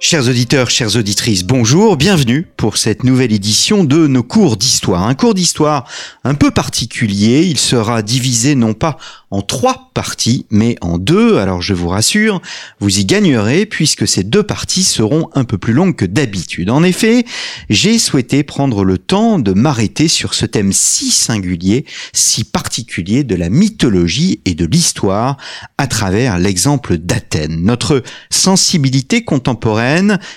Chers 0.00 0.28
auditeurs, 0.28 0.70
chères 0.70 0.94
auditrices, 0.94 1.42
bonjour, 1.42 1.96
bienvenue 1.96 2.46
pour 2.56 2.76
cette 2.76 3.02
nouvelle 3.02 3.32
édition 3.32 3.82
de 3.82 4.06
nos 4.06 4.22
cours 4.22 4.56
d'histoire. 4.56 5.02
Un 5.02 5.16
cours 5.16 5.34
d'histoire 5.34 5.88
un 6.22 6.34
peu 6.34 6.52
particulier, 6.52 7.42
il 7.44 7.58
sera 7.58 8.02
divisé 8.02 8.54
non 8.54 8.74
pas 8.74 8.96
en 9.32 9.42
trois 9.42 9.90
parties, 9.94 10.46
mais 10.50 10.76
en 10.82 10.98
deux. 10.98 11.38
Alors 11.38 11.62
je 11.62 11.74
vous 11.74 11.88
rassure, 11.88 12.40
vous 12.78 13.00
y 13.00 13.04
gagnerez 13.04 13.66
puisque 13.66 14.06
ces 14.06 14.22
deux 14.22 14.44
parties 14.44 14.84
seront 14.84 15.30
un 15.34 15.42
peu 15.42 15.58
plus 15.58 15.72
longues 15.72 15.96
que 15.96 16.04
d'habitude. 16.04 16.70
En 16.70 16.84
effet, 16.84 17.24
j'ai 17.68 17.98
souhaité 17.98 18.44
prendre 18.44 18.84
le 18.84 18.98
temps 18.98 19.40
de 19.40 19.52
m'arrêter 19.52 20.06
sur 20.06 20.34
ce 20.34 20.46
thème 20.46 20.72
si 20.72 21.10
singulier, 21.10 21.84
si 22.12 22.44
particulier 22.44 23.24
de 23.24 23.34
la 23.34 23.50
mythologie 23.50 24.40
et 24.44 24.54
de 24.54 24.64
l'histoire 24.64 25.38
à 25.76 25.88
travers 25.88 26.38
l'exemple 26.38 26.98
d'Athènes. 26.98 27.64
Notre 27.64 28.04
sensibilité 28.30 29.24
contemporaine 29.24 29.87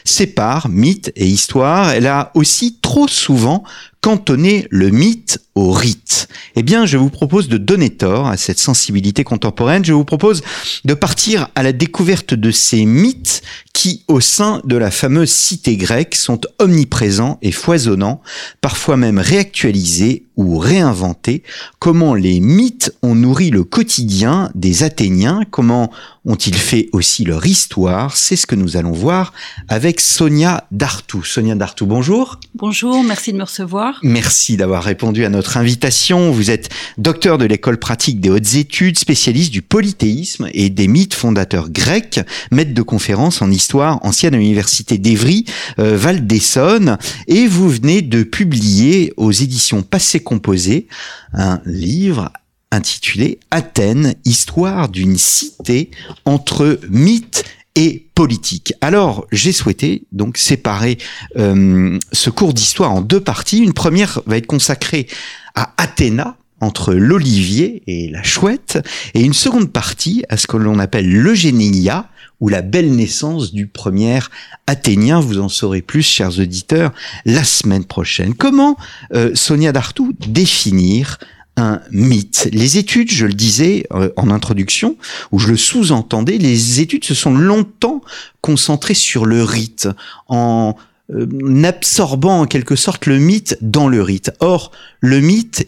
sépare 0.04 0.70
mythe 0.70 1.12
et 1.16 1.26
histoire. 1.26 1.92
Elle 1.92 2.08
a 2.08 2.32
aussi 2.36 2.80
trop 2.82 3.08
souvent 3.08 3.64
cantonné 4.02 4.68
le 4.72 4.90
mythe 4.90 5.40
au 5.56 5.72
rite. 5.72 6.28
Eh 6.56 6.64
bien, 6.64 6.86
je 6.86 6.98
vous 6.98 7.10
propose 7.10 7.50
de 7.50 7.58
donner 7.58 7.90
tort 7.90 8.28
à 8.28 8.38
cette 8.38 8.60
sensibilité 8.60 9.24
contemporaine. 9.24 9.86
Je 9.86 9.94
vous 9.94 10.06
propose 10.06 10.42
de 10.86 10.94
partir 10.94 11.50
à 11.56 11.64
la 11.64 11.72
découverte 11.72 12.34
de 12.34 12.52
ces 12.52 12.86
mythes 12.86 13.42
qui, 13.74 14.04
au 14.08 14.20
sein 14.20 14.62
de 14.64 14.76
la 14.76 14.92
fameuse 14.92 15.32
cité 15.32 15.76
grecque, 15.78 16.16
sont 16.16 16.42
omniprésents 16.60 17.38
et 17.42 17.52
foisonnants, 17.52 18.22
parfois 18.62 18.98
même 18.98 19.20
réactualisés 19.20 20.26
ou 20.36 20.58
réinventés. 20.58 21.44
Comment 21.80 22.16
les 22.16 22.40
mythes 22.40 22.94
ont 23.02 23.16
nourri 23.16 23.50
le 23.50 23.64
quotidien 23.64 24.52
des 24.56 24.84
Athéniens, 24.84 25.42
comment 25.52 25.92
ont-ils 26.26 26.56
fait 26.56 26.90
aussi 26.92 27.24
leur 27.26 27.46
histoire 27.46 28.18
C'est 28.18 28.36
ce 28.36 28.48
que 28.48 28.56
nous 28.56 28.78
allons 28.78 28.92
voir 28.92 29.34
avec 29.68 30.00
Sonia 30.00 30.66
Dartou. 30.72 31.24
Sonia 31.24 31.56
Dartou, 31.56 31.86
bonjour. 31.86 32.40
Bonjour, 32.56 33.04
merci 33.04 33.34
de 33.34 33.38
me 33.38 33.44
recevoir. 33.44 33.91
Merci 34.04 34.58
d'avoir 34.58 34.84
répondu 34.84 35.26
à 35.26 35.30
notre 35.30 35.58
invitation. 35.58 36.32
Vous 36.32 36.52
êtes 36.52 36.70
docteur 36.98 37.38
de 37.38 37.46
l'école 37.46 37.78
pratique 37.78 38.20
des 38.20 38.30
hautes 38.30 38.56
études, 38.56 38.98
spécialiste 38.98 39.52
du 39.52 39.62
polythéisme 39.62 40.48
et 40.54 40.70
des 40.70 40.88
mythes 40.88 41.14
fondateurs 41.14 41.70
grecs, 41.70 42.20
maître 42.52 42.74
de 42.74 42.82
conférences 42.82 43.42
en 43.42 43.52
histoire, 43.52 44.00
ancienne 44.06 44.36
université 44.36 44.98
d'Evry, 44.98 45.46
euh, 45.80 45.98
Val 45.98 46.26
d'Essonne, 46.28 46.98
et 47.28 47.48
vous 47.48 47.70
venez 47.70 48.02
de 48.02 48.24
publier 48.24 49.14
aux 49.18 49.32
éditions 49.32 49.82
Passé 49.82 50.20
Composé 50.20 50.88
un 51.34 51.62
livre 51.66 52.32
intitulé 52.72 53.40
Athènes, 53.52 54.16
histoire 54.26 54.90
d'une 54.90 55.18
cité 55.18 55.92
entre 56.26 56.80
mythes 56.90 57.44
et 57.76 58.08
politique. 58.16 58.74
Alors, 58.82 59.28
j'ai 59.32 59.52
souhaité 59.52 60.04
donc 60.12 60.38
séparer 60.38 60.98
euh, 61.38 61.98
ce 62.12 62.30
cours 62.30 62.54
d'histoire 62.54 62.92
en 62.92 63.02
deux 63.02 63.22
parties. 63.22 63.60
Une 63.60 63.74
première 63.74 64.22
va 64.26 64.38
être 64.38 64.48
consacrée 64.48 65.08
à 65.56 65.74
Athéna, 65.78 66.38
entre 66.60 66.94
l'olivier 66.94 67.82
et 67.88 68.10
la 68.10 68.22
chouette, 68.24 68.80
et 69.14 69.22
une 69.22 69.34
seconde 69.34 69.72
partie 69.72 70.24
à 70.30 70.38
ce 70.38 70.48
que 70.48 70.58
l'on 70.58 70.80
appelle 70.80 71.12
l'eugénia, 71.12 72.08
ou 72.40 72.50
la 72.50 72.62
belle 72.62 72.92
naissance 72.92 73.54
du 73.54 73.68
premier 73.68 74.20
Athénien. 74.68 75.20
Vous 75.20 75.40
en 75.40 75.48
saurez 75.48 75.82
plus, 75.82 76.02
chers 76.02 76.40
auditeurs, 76.40 76.92
la 77.26 77.44
semaine 77.44 77.86
prochaine. 77.86 78.34
Comment, 78.34 78.78
euh, 79.14 79.32
Sonia 79.36 79.72
Dartou, 79.72 80.14
définir 80.28 81.20
un 81.58 81.82
mythe. 81.92 82.50
Les 82.52 82.78
études, 82.78 83.12
je 83.12 83.26
le 83.26 83.34
disais 83.34 83.86
euh, 83.94 84.10
en 84.16 84.30
introduction, 84.30 84.98
ou 85.32 85.40
je 85.40 85.50
le 85.50 85.58
sous-entendais, 85.58 86.38
les 86.38 86.82
études 86.82 87.04
se 87.04 87.14
sont 87.14 87.34
longtemps 87.34 88.02
concentrées 88.42 88.94
sur 88.94 89.26
le 89.26 89.44
rite, 89.44 89.88
en 90.28 90.76
euh, 91.14 91.64
absorbant 91.64 92.42
en 92.42 92.46
quelque 92.46 92.76
sorte 92.76 93.06
le 93.06 93.20
mythe 93.20 93.58
dans 93.62 93.88
le 93.88 94.02
rite. 94.02 94.32
Or, 94.40 94.72
le 95.02 95.20
mythe 95.20 95.68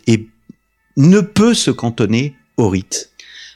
ne 0.95 1.19
peut 1.19 1.53
se 1.53 1.71
cantonner 1.71 2.35
au 2.57 2.69
rite. 2.69 3.09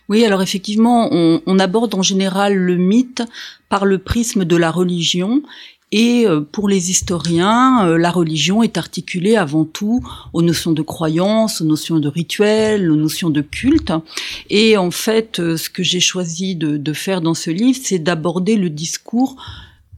Oui, 0.10 0.24
alors 0.24 0.42
effectivement, 0.42 1.10
on, 1.12 1.60
aborde 1.60 1.94
en 1.94 2.02
général 2.02 2.56
le 2.56 2.78
mythe 2.78 3.24
par 3.68 3.86
le 3.86 3.98
prisme 3.98 4.46
de 4.46 4.56
la 4.56 4.72
religion 4.72 5.42
et 5.92 6.26
euh, 6.28 6.42
pour 6.42 6.68
les 6.68 6.92
historiens, 6.92 7.88
euh, 7.88 7.98
la 7.98 8.12
religion 8.12 8.62
est 8.62 8.78
articulée 8.78 9.38
avant 9.38 9.64
tout 9.64 10.06
aux 10.34 10.42
notions 10.42 10.74
de 10.74 10.82
croyance, 10.82 11.62
aux 11.62 11.66
notions 11.66 12.00
de 12.00 12.10
rituel, 12.10 12.92
aux 12.92 12.98
notions 12.98 13.30
de 13.30 13.42
culte. 13.42 13.94
Et 14.50 14.76
en 14.76 14.92
fait, 14.92 15.40
euh, 15.40 15.56
ce 15.56 15.70
que 15.70 15.84
j'ai 15.84 16.02
choisi 16.02 16.56
de, 16.56 16.76
de 16.76 16.94
faire 16.94 17.22
dans 17.22 17.34
ce 17.34 17.52
livre, 17.52 17.80
c'est 17.82 18.00
d'aborder 18.00 18.58
le 18.58 18.70
discours 18.70 19.38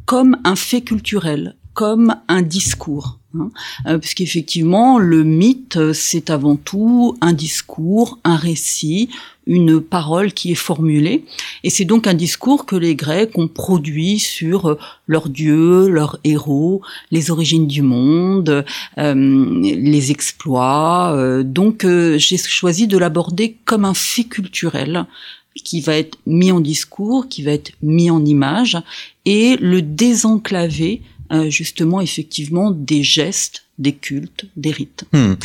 comme 0.06 0.38
un 0.44 0.56
fait 0.56 0.82
culturel, 0.82 1.56
comme 1.80 2.14
un 2.28 2.42
discours. 2.42 3.20
Hein, 3.34 3.52
euh, 3.88 4.00
puisqu'effectivement, 4.00 5.00
le 5.00 5.24
mythe, 5.24 5.94
c'est 5.94 6.30
avant 6.30 6.58
tout 6.58 7.16
un 7.22 7.32
discours, 7.32 8.20
un 8.26 8.36
récit, 8.36 9.08
une 9.48 9.80
parole 9.80 10.34
qui 10.34 10.52
est 10.52 10.56
formulée. 10.56 11.24
Et 11.64 11.70
c'est 11.70 11.86
donc 11.86 12.06
un 12.06 12.16
discours 12.16 12.66
que 12.66 12.76
les 12.76 12.96
Grecs 12.96 13.38
ont 13.38 13.48
produit 13.48 14.20
sur 14.20 14.78
leurs 15.08 15.30
dieux, 15.30 15.88
leurs 15.88 16.20
héros, 16.26 16.82
les 17.12 17.32
origines 17.32 17.66
du 17.68 17.82
monde, 17.82 18.66
euh, 18.98 19.62
les 19.64 20.12
exploits. 20.12 21.14
Euh, 21.16 21.44
donc 21.44 21.86
j'ai 21.86 22.38
choisi 22.38 22.88
de 22.88 22.98
l'aborder 22.98 23.56
comme 23.64 23.86
un 23.86 23.94
fait 23.94 24.26
culturel 24.26 25.06
qui 25.64 25.80
va 25.80 25.96
être 25.96 26.18
mis 26.26 26.52
en 26.52 26.60
discours, 26.60 27.30
qui 27.30 27.42
va 27.42 27.52
être 27.52 27.72
mis 27.82 28.12
en 28.12 28.26
image, 28.26 28.78
et 29.24 29.56
le 29.58 29.82
désenclaver 29.82 31.02
euh, 31.32 31.50
justement 31.50 32.02
effectivement 32.02 32.72
des 32.72 33.04
gestes, 33.04 33.66
des 33.78 33.94
cultes, 33.94 34.46
des 34.56 34.72
rites. 34.72 35.06
Hmm. 35.14 35.36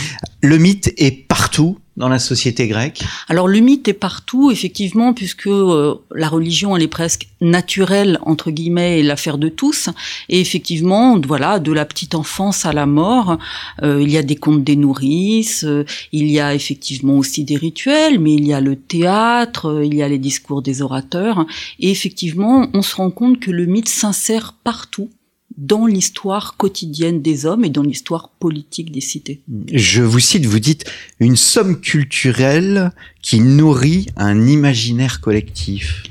Le 0.40 0.58
mythe 0.58 0.92
est 0.96 1.28
partout 1.28 1.78
dans 1.96 2.08
la 2.08 2.18
société 2.18 2.66
grecque? 2.66 3.04
Alors 3.28 3.46
le 3.46 3.60
mythe 3.60 3.86
est 3.88 3.92
partout, 3.92 4.50
effectivement, 4.50 5.12
puisque 5.12 5.46
euh, 5.46 5.94
la 6.14 6.28
religion, 6.28 6.76
elle 6.76 6.82
est 6.82 6.88
presque 6.88 7.28
naturelle, 7.40 8.18
entre 8.22 8.50
guillemets, 8.50 9.00
et 9.00 9.02
l'affaire 9.02 9.38
de 9.38 9.48
tous. 9.48 9.90
Et 10.28 10.40
effectivement, 10.40 11.20
voilà, 11.20 11.58
de 11.58 11.72
la 11.72 11.84
petite 11.84 12.14
enfance 12.14 12.66
à 12.66 12.72
la 12.72 12.86
mort, 12.86 13.38
euh, 13.82 14.02
il 14.02 14.10
y 14.10 14.16
a 14.16 14.22
des 14.22 14.36
contes 14.36 14.64
des 14.64 14.76
nourrices, 14.76 15.66
il 16.12 16.30
y 16.30 16.40
a 16.40 16.54
effectivement 16.54 17.18
aussi 17.18 17.44
des 17.44 17.56
rituels, 17.56 18.18
mais 18.18 18.34
il 18.34 18.46
y 18.46 18.52
a 18.52 18.60
le 18.60 18.76
théâtre, 18.76 19.82
il 19.84 19.94
y 19.94 20.02
a 20.02 20.08
les 20.08 20.18
discours 20.18 20.62
des 20.62 20.82
orateurs. 20.82 21.46
Et 21.78 21.90
effectivement, 21.90 22.68
on 22.74 22.82
se 22.82 22.96
rend 22.96 23.10
compte 23.10 23.38
que 23.38 23.50
le 23.50 23.66
mythe 23.66 23.88
s'insère 23.88 24.54
partout 24.64 25.10
dans 25.56 25.86
l'histoire 25.86 26.56
quotidienne 26.56 27.22
des 27.22 27.46
hommes 27.46 27.64
et 27.64 27.70
dans 27.70 27.82
l'histoire 27.82 28.28
politique 28.28 28.90
des 28.90 29.00
cités. 29.00 29.40
Je 29.72 30.02
vous 30.02 30.18
cite, 30.18 30.46
vous 30.46 30.58
dites 30.58 30.84
une 31.20 31.36
somme 31.36 31.80
culturelle 31.80 32.92
qui 33.22 33.40
nourrit 33.40 34.06
un 34.16 34.46
imaginaire 34.46 35.20
collectif. 35.20 36.02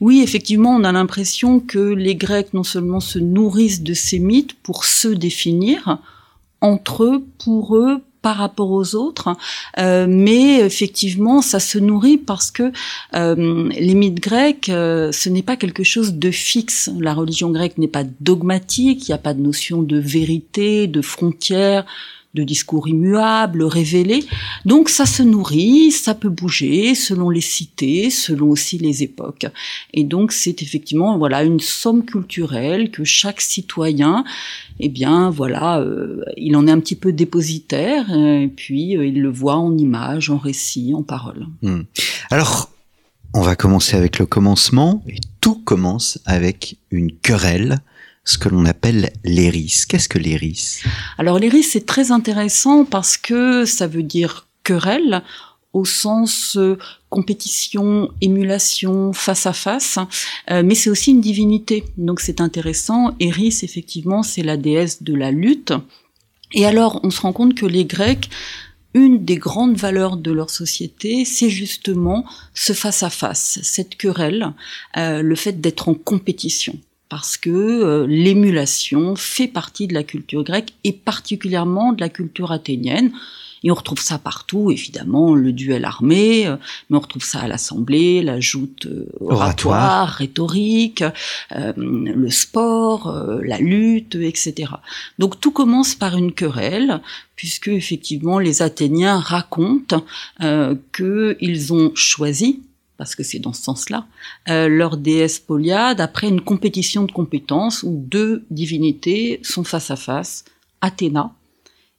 Oui, 0.00 0.20
effectivement, 0.22 0.74
on 0.74 0.84
a 0.84 0.92
l'impression 0.92 1.60
que 1.60 1.78
les 1.78 2.14
Grecs 2.14 2.54
non 2.54 2.64
seulement 2.64 3.00
se 3.00 3.18
nourrissent 3.18 3.82
de 3.82 3.94
ces 3.94 4.18
mythes 4.18 4.54
pour 4.54 4.84
se 4.84 5.08
définir, 5.08 5.98
entre 6.60 7.04
eux, 7.04 7.24
pour 7.38 7.76
eux, 7.76 8.00
par 8.28 8.36
rapport 8.36 8.70
aux 8.72 8.94
autres, 8.94 9.34
euh, 9.78 10.04
mais 10.06 10.58
effectivement, 10.60 11.40
ça 11.40 11.60
se 11.60 11.78
nourrit 11.78 12.18
parce 12.18 12.50
que 12.50 12.72
euh, 13.14 13.70
les 13.70 13.94
mythes 13.94 14.20
grecs, 14.20 14.68
euh, 14.68 15.12
ce 15.12 15.30
n'est 15.30 15.42
pas 15.42 15.56
quelque 15.56 15.82
chose 15.82 16.12
de 16.12 16.30
fixe. 16.30 16.90
La 17.00 17.14
religion 17.14 17.50
grecque 17.50 17.78
n'est 17.78 17.88
pas 17.88 18.04
dogmatique, 18.20 19.08
il 19.08 19.12
n'y 19.12 19.14
a 19.14 19.18
pas 19.18 19.32
de 19.32 19.40
notion 19.40 19.80
de 19.80 19.96
vérité, 19.96 20.88
de 20.88 21.00
frontières, 21.00 21.86
de 22.34 22.44
discours 22.44 22.88
immuables, 22.88 23.62
révélés. 23.62 24.24
Donc 24.64 24.88
ça 24.88 25.06
se 25.06 25.22
nourrit, 25.22 25.90
ça 25.90 26.14
peut 26.14 26.28
bouger 26.28 26.94
selon 26.94 27.30
les 27.30 27.40
cités, 27.40 28.10
selon 28.10 28.50
aussi 28.50 28.78
les 28.78 29.02
époques. 29.02 29.46
Et 29.94 30.04
donc 30.04 30.32
c'est 30.32 30.62
effectivement 30.62 31.18
voilà 31.18 31.42
une 31.42 31.60
somme 31.60 32.04
culturelle 32.04 32.90
que 32.90 33.04
chaque 33.04 33.40
citoyen, 33.40 34.24
eh 34.78 34.88
bien 34.88 35.30
voilà, 35.30 35.80
euh, 35.80 36.22
il 36.36 36.54
en 36.56 36.66
est 36.66 36.70
un 36.70 36.80
petit 36.80 36.96
peu 36.96 37.12
dépositaire 37.12 38.12
et 38.12 38.52
puis 38.54 38.96
euh, 38.96 39.06
il 39.06 39.22
le 39.22 39.30
voit 39.30 39.56
en 39.56 39.76
images, 39.76 40.30
en 40.30 40.38
récits, 40.38 40.92
en 40.94 41.02
paroles. 41.02 41.46
Hmm. 41.62 41.82
Alors 42.30 42.70
on 43.34 43.40
va 43.40 43.56
commencer 43.56 43.96
avec 43.96 44.18
le 44.18 44.26
commencement 44.26 45.02
et 45.08 45.16
tout 45.40 45.56
commence 45.64 46.18
avec 46.26 46.76
une 46.90 47.12
querelle 47.12 47.78
ce 48.28 48.36
que 48.36 48.50
l'on 48.50 48.66
appelle 48.66 49.10
l'éris. 49.24 49.84
Qu'est-ce 49.88 50.08
que 50.08 50.18
l'éris 50.18 50.80
Alors 51.16 51.38
l'éris, 51.38 51.62
c'est 51.62 51.86
très 51.86 52.12
intéressant 52.12 52.84
parce 52.84 53.16
que 53.16 53.64
ça 53.64 53.86
veut 53.86 54.02
dire 54.02 54.46
querelle 54.64 55.22
au 55.72 55.86
sens 55.86 56.56
euh, 56.56 56.76
compétition, 57.08 58.10
émulation, 58.20 59.14
face 59.14 59.46
à 59.46 59.54
face, 59.54 59.98
euh, 60.50 60.62
mais 60.62 60.74
c'est 60.74 60.90
aussi 60.90 61.12
une 61.12 61.22
divinité. 61.22 61.84
Donc 61.96 62.20
c'est 62.20 62.42
intéressant. 62.42 63.14
Eris, 63.18 63.60
effectivement, 63.62 64.22
c'est 64.22 64.42
la 64.42 64.58
déesse 64.58 65.02
de 65.02 65.14
la 65.14 65.30
lutte. 65.30 65.72
Et 66.52 66.66
alors, 66.66 67.00
on 67.04 67.10
se 67.10 67.22
rend 67.22 67.32
compte 67.32 67.54
que 67.54 67.66
les 67.66 67.86
Grecs, 67.86 68.28
une 68.92 69.24
des 69.24 69.36
grandes 69.36 69.76
valeurs 69.76 70.18
de 70.18 70.32
leur 70.32 70.50
société, 70.50 71.24
c'est 71.24 71.50
justement 71.50 72.26
ce 72.52 72.74
face 72.74 73.02
à 73.02 73.10
face, 73.10 73.58
cette 73.62 73.96
querelle, 73.96 74.52
euh, 74.98 75.22
le 75.22 75.34
fait 75.34 75.60
d'être 75.60 75.88
en 75.88 75.94
compétition 75.94 76.78
parce 77.08 77.36
que 77.36 78.04
l'émulation 78.08 79.16
fait 79.16 79.48
partie 79.48 79.86
de 79.86 79.94
la 79.94 80.02
culture 80.02 80.44
grecque 80.44 80.74
et 80.84 80.92
particulièrement 80.92 81.92
de 81.92 82.00
la 82.00 82.08
culture 82.08 82.52
athénienne. 82.52 83.12
Et 83.64 83.70
on 83.70 83.74
retrouve 83.74 84.00
ça 84.00 84.18
partout, 84.18 84.70
évidemment, 84.70 85.34
le 85.34 85.52
duel 85.52 85.84
armé, 85.84 86.46
euh, 86.46 86.56
mais 86.88 86.96
on 86.96 87.00
retrouve 87.00 87.24
ça 87.24 87.40
à 87.40 87.48
l'Assemblée, 87.48 88.22
la 88.22 88.40
joute 88.40 88.86
euh, 88.86 89.06
oratoire, 89.20 90.08
rhétorique, 90.08 91.02
euh, 91.52 91.72
le 91.76 92.30
sport, 92.30 93.12
la 93.42 93.58
lutte, 93.58 94.14
etc. 94.14 94.72
Donc 95.18 95.40
tout 95.40 95.50
commence 95.50 95.94
par 95.94 96.16
une 96.16 96.32
querelle, 96.32 97.00
puisque 97.36 97.68
effectivement 97.68 98.38
les 98.38 98.62
Athéniens 98.62 99.18
racontent 99.18 100.04
qu'ils 100.92 101.72
ont 101.72 101.92
choisi 101.94 102.62
parce 102.98 103.14
que 103.14 103.22
c'est 103.22 103.38
dans 103.38 103.54
ce 103.54 103.62
sens-là, 103.62 104.06
leur 104.46 104.98
déesse 104.98 105.38
Poliade 105.38 106.00
après 106.00 106.28
une 106.28 106.42
compétition 106.42 107.04
de 107.04 107.12
compétences 107.12 107.82
où 107.82 107.92
deux 107.92 108.44
divinités 108.50 109.40
sont 109.42 109.64
face 109.64 109.90
à 109.90 109.96
face, 109.96 110.44
Athéna 110.82 111.32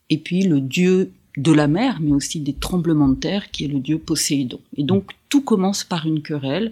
et 0.10 0.18
puis 0.18 0.44
le 0.44 0.60
dieu 0.60 1.12
de 1.38 1.52
la 1.52 1.68
mer, 1.68 2.00
mais 2.02 2.12
aussi 2.12 2.40
des 2.40 2.54
tremblements 2.54 3.08
de 3.08 3.16
terre, 3.16 3.52
qui 3.52 3.66
est 3.66 3.70
le 3.70 3.80
dieu 3.80 3.98
Poséidon. 3.98 4.60
Et 4.76 4.84
donc 4.84 5.12
tout 5.30 5.42
commence 5.42 5.84
par 5.84 6.06
une 6.06 6.22
querelle, 6.22 6.72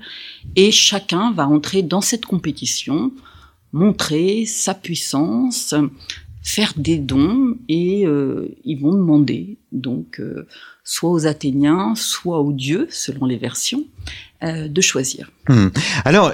et 0.56 0.72
chacun 0.72 1.32
va 1.32 1.48
entrer 1.48 1.84
dans 1.84 2.02
cette 2.02 2.26
compétition, 2.26 3.12
montrer 3.72 4.46
sa 4.46 4.74
puissance, 4.74 5.74
faire 6.44 6.74
des 6.78 6.98
dons, 6.98 7.56
et 7.68 8.06
euh, 8.06 8.56
ils 8.64 8.80
vont 8.80 8.94
demander, 8.94 9.58
donc, 9.72 10.20
euh, 10.20 10.48
soit 10.84 11.12
aux 11.12 11.28
Athéniens, 11.28 11.94
soit 11.96 12.40
aux 12.40 12.54
dieux, 12.54 12.88
selon 12.90 13.26
les 13.26 13.38
versions, 13.38 13.84
euh, 14.44 14.68
de 14.68 14.82
choisir. 14.82 15.32
Hmm. 15.50 15.68
Alors, 16.06 16.34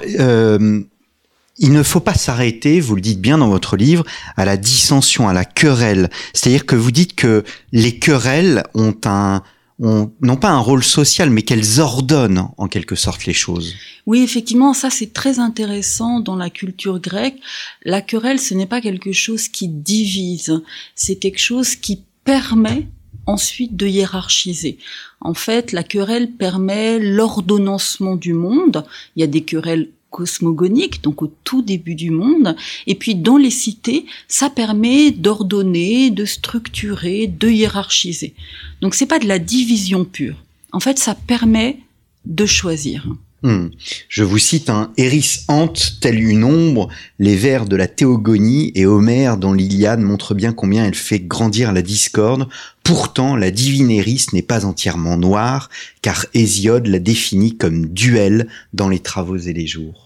il 1.58 1.72
ne 1.72 1.82
faut 1.82 2.00
pas 2.00 2.14
s'arrêter, 2.14 2.80
vous 2.80 2.96
le 2.96 3.00
dites 3.00 3.20
bien 3.20 3.38
dans 3.38 3.48
votre 3.48 3.76
livre, 3.76 4.04
à 4.36 4.44
la 4.44 4.56
dissension, 4.56 5.28
à 5.28 5.32
la 5.32 5.44
querelle. 5.44 6.10
C'est-à-dire 6.32 6.66
que 6.66 6.76
vous 6.76 6.90
dites 6.90 7.14
que 7.14 7.44
les 7.72 7.98
querelles 7.98 8.64
ont 8.74 8.96
un, 9.04 9.42
non 9.78 10.36
pas 10.36 10.50
un 10.50 10.58
rôle 10.58 10.84
social, 10.84 11.30
mais 11.30 11.42
qu'elles 11.42 11.80
ordonnent 11.80 12.48
en 12.56 12.68
quelque 12.68 12.94
sorte 12.94 13.26
les 13.26 13.32
choses. 13.32 13.74
Oui, 14.06 14.22
effectivement, 14.22 14.72
ça 14.72 14.90
c'est 14.90 15.12
très 15.12 15.38
intéressant 15.38 16.20
dans 16.20 16.36
la 16.36 16.50
culture 16.50 17.00
grecque. 17.00 17.40
La 17.84 18.00
querelle, 18.00 18.38
ce 18.38 18.54
n'est 18.54 18.66
pas 18.66 18.80
quelque 18.80 19.12
chose 19.12 19.48
qui 19.48 19.68
divise, 19.68 20.62
c'est 20.94 21.16
quelque 21.16 21.40
chose 21.40 21.74
qui 21.74 22.02
permet 22.24 22.88
ensuite 23.26 23.76
de 23.76 23.86
hiérarchiser. 23.86 24.78
En 25.20 25.34
fait, 25.34 25.72
la 25.72 25.82
querelle 25.82 26.30
permet 26.32 26.98
l'ordonnancement 26.98 28.16
du 28.16 28.34
monde. 28.34 28.84
Il 29.16 29.20
y 29.20 29.24
a 29.24 29.26
des 29.28 29.42
querelles 29.42 29.88
cosmogonique, 30.14 31.02
donc 31.02 31.22
au 31.22 31.32
tout 31.42 31.60
début 31.60 31.96
du 31.96 32.12
monde. 32.12 32.54
Et 32.86 32.94
puis 32.94 33.16
dans 33.16 33.36
les 33.36 33.50
cités, 33.50 34.06
ça 34.28 34.48
permet 34.48 35.10
d'ordonner, 35.10 36.10
de 36.10 36.24
structurer, 36.24 37.26
de 37.26 37.48
hiérarchiser. 37.48 38.32
Donc 38.80 38.94
c'est 38.94 39.06
pas 39.06 39.18
de 39.18 39.26
la 39.26 39.40
division 39.40 40.04
pure. 40.04 40.36
En 40.70 40.78
fait, 40.78 41.00
ça 41.00 41.16
permet 41.16 41.78
de 42.26 42.46
choisir. 42.46 43.08
Hmm. 43.42 43.70
Je 44.08 44.22
vous 44.22 44.38
cite 44.38 44.70
un 44.70 44.92
Eris 44.96 45.40
hante 45.48 45.98
telle 46.00 46.22
une 46.22 46.44
ombre 46.44 46.88
les 47.18 47.36
vers 47.36 47.66
de 47.66 47.76
la 47.76 47.88
théogonie 47.88 48.72
et 48.76 48.86
Homère 48.86 49.36
dans 49.36 49.52
l'Iliade 49.52 50.00
montrent 50.00 50.34
bien 50.34 50.52
combien 50.52 50.86
elle 50.86 50.94
fait 50.94 51.18
grandir 51.18 51.72
la 51.72 51.82
discorde. 51.82 52.48
Pourtant, 52.84 53.36
la 53.36 53.50
divine 53.50 53.90
Eris 53.90 54.26
n'est 54.32 54.42
pas 54.42 54.64
entièrement 54.64 55.16
noire, 55.16 55.68
car 56.02 56.24
Hésiode 56.34 56.86
la 56.86 57.00
définit 57.00 57.56
comme 57.56 57.86
duel 57.86 58.48
dans 58.72 58.88
les 58.88 59.00
travaux 59.00 59.36
et 59.36 59.52
les 59.52 59.66
jours. 59.66 60.03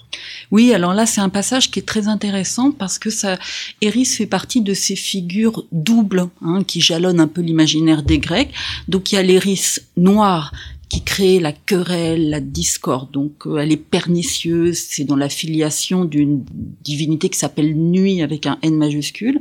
Oui, 0.51 0.73
alors 0.73 0.95
là, 0.95 1.07
c'est 1.07 1.21
un 1.21 1.29
passage 1.29 1.71
qui 1.71 1.79
est 1.79 1.87
très 1.87 2.09
intéressant 2.09 2.73
parce 2.73 2.99
que 2.99 3.11
ça, 3.11 3.39
Eris 3.81 4.07
fait 4.07 4.27
partie 4.27 4.61
de 4.61 4.75
ces 4.75 4.97
figures 4.97 5.65
doubles 5.73 6.29
hein, 6.43 6.65
qui 6.65 6.81
jalonnent 6.81 7.21
un 7.21 7.29
peu 7.29 7.41
l'imaginaire 7.41 8.03
des 8.03 8.19
Grecs. 8.19 8.53
Donc 8.89 9.13
il 9.13 9.17
y 9.17 9.19
a 9.19 9.23
l'Eris 9.23 9.79
noire 9.97 10.53
qui 10.89 11.03
crée 11.03 11.39
la 11.39 11.53
querelle, 11.53 12.31
la 12.31 12.41
discorde. 12.41 13.11
Donc 13.11 13.47
euh, 13.47 13.59
elle 13.59 13.73
est 13.73 13.77
pernicieuse, 13.77 14.79
c'est 14.89 15.05
dans 15.05 15.17
la 15.17 15.29
filiation 15.29 16.05
d'une 16.05 16.45
divinité 16.83 17.29
qui 17.29 17.39
s'appelle 17.39 17.77
Nuit 17.77 18.23
avec 18.23 18.47
un 18.47 18.59
N 18.63 18.75
majuscule. 18.75 19.41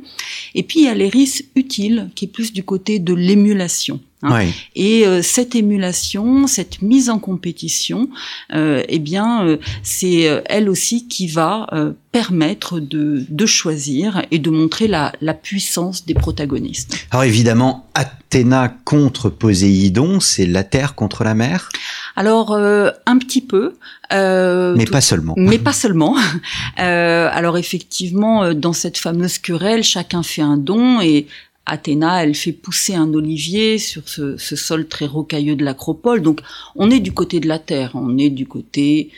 Et 0.55 0.63
puis 0.63 0.81
il 0.81 0.85
y 0.85 0.89
a 0.89 0.95
l'Eris 0.95 1.45
utile 1.55 2.09
qui 2.15 2.25
est 2.25 2.29
plus 2.29 2.53
du 2.53 2.63
côté 2.63 2.99
de 2.99 3.13
l'émulation. 3.13 4.01
Hein. 4.23 4.45
Et 4.75 5.05
euh, 5.05 5.21
cette 5.21 5.53
émulation, 5.53 6.47
cette 6.47 6.81
mise 6.81 7.11
en 7.11 7.19
compétition, 7.19 8.09
euh, 8.51 8.83
eh 8.89 8.97
bien, 8.97 9.45
euh, 9.45 9.57
c'est 9.83 10.27
euh, 10.27 10.41
elle 10.47 10.69
aussi 10.69 11.07
qui 11.07 11.27
va 11.27 11.67
permettre 12.11 12.79
de, 12.79 13.25
de, 13.29 13.45
choisir 13.45 14.25
et 14.31 14.39
de 14.39 14.49
montrer 14.49 14.87
la, 14.87 15.13
la, 15.21 15.35
puissance 15.35 16.05
des 16.05 16.15
protagonistes. 16.15 16.97
Alors 17.11 17.25
évidemment, 17.25 17.87
Athéna 17.93 18.69
contre 18.85 19.29
Poséidon, 19.29 20.19
c'est 20.19 20.47
la 20.47 20.63
terre 20.63 20.95
contre 20.95 21.23
la 21.23 21.35
mer? 21.35 21.69
Alors 22.15 22.55
un 22.55 23.17
petit 23.19 23.41
peu, 23.41 23.75
mais 24.11 24.85
pas 24.89 25.01
seulement. 25.01 25.35
Mais 25.37 25.59
pas 25.59 25.73
seulement. 25.73 26.17
alors 26.77 27.57
effectivement, 27.59 28.53
dans 28.55 28.73
cette 28.73 28.97
fameuse 28.97 29.37
querelle, 29.37 29.83
chacun 29.83 30.23
fait 30.23 30.41
un 30.41 30.57
don 30.57 30.99
et 31.01 31.27
Athéna, 31.67 32.23
elle 32.23 32.33
fait 32.33 32.53
pousser 32.53 32.95
un 32.95 33.13
olivier 33.13 33.77
sur 33.77 34.07
ce, 34.07 34.37
sol 34.37 34.87
très 34.87 35.05
rocailleux 35.05 35.57
de 35.57 35.65
l'acropole. 35.65 36.21
Donc, 36.21 36.41
on 36.75 36.89
est 36.89 37.01
du 37.01 37.11
côté 37.11 37.39
de 37.39 37.47
la 37.47 37.59
terre, 37.59 37.91
on 37.93 38.17
est 38.17 38.29
du 38.29 38.47
côté 38.47 39.11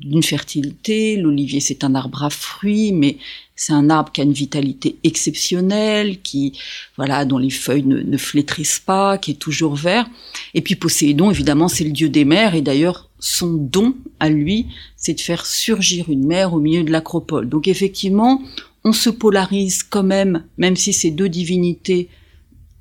d'une 0.00 0.22
fertilité. 0.22 1.16
L'olivier, 1.16 1.60
c'est 1.60 1.82
un 1.82 1.96
arbre 1.96 2.22
à 2.22 2.30
fruits, 2.30 2.92
mais 2.92 3.18
c'est 3.56 3.72
un 3.72 3.90
arbre 3.90 4.12
qui 4.12 4.20
a 4.20 4.24
une 4.24 4.32
vitalité 4.32 4.96
exceptionnelle, 5.02 6.20
qui, 6.22 6.56
voilà, 6.96 7.24
dont 7.24 7.38
les 7.38 7.50
feuilles 7.50 7.82
ne, 7.82 8.00
ne 8.00 8.16
flétrissent 8.16 8.82
pas, 8.84 9.18
qui 9.18 9.32
est 9.32 9.40
toujours 9.40 9.74
vert. 9.74 10.08
Et 10.54 10.60
puis 10.60 10.76
Poséidon, 10.76 11.32
évidemment, 11.32 11.66
c'est 11.66 11.84
le 11.84 11.90
dieu 11.90 12.08
des 12.08 12.24
mers, 12.24 12.54
et 12.54 12.62
d'ailleurs, 12.62 13.08
son 13.18 13.54
don 13.54 13.96
à 14.20 14.28
lui, 14.28 14.66
c'est 14.96 15.14
de 15.14 15.20
faire 15.20 15.44
surgir 15.46 16.08
une 16.08 16.26
mer 16.26 16.54
au 16.54 16.60
milieu 16.60 16.84
de 16.84 16.92
l'acropole. 16.92 17.48
Donc 17.48 17.66
effectivement, 17.66 18.40
on 18.88 18.92
se 18.94 19.10
polarise 19.10 19.82
quand 19.82 20.02
même, 20.02 20.44
même 20.56 20.74
si 20.74 20.94
ces 20.94 21.10
deux 21.10 21.28
divinités, 21.28 22.08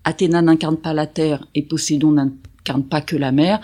Athéna 0.05 0.41
n'incarne 0.41 0.77
pas 0.77 0.93
la 0.93 1.05
terre 1.05 1.45
et 1.53 1.63
Poséidon 1.63 2.13
n'incarne 2.13 2.83
pas 2.83 3.01
que 3.01 3.17
la 3.17 3.33
mer, 3.33 3.59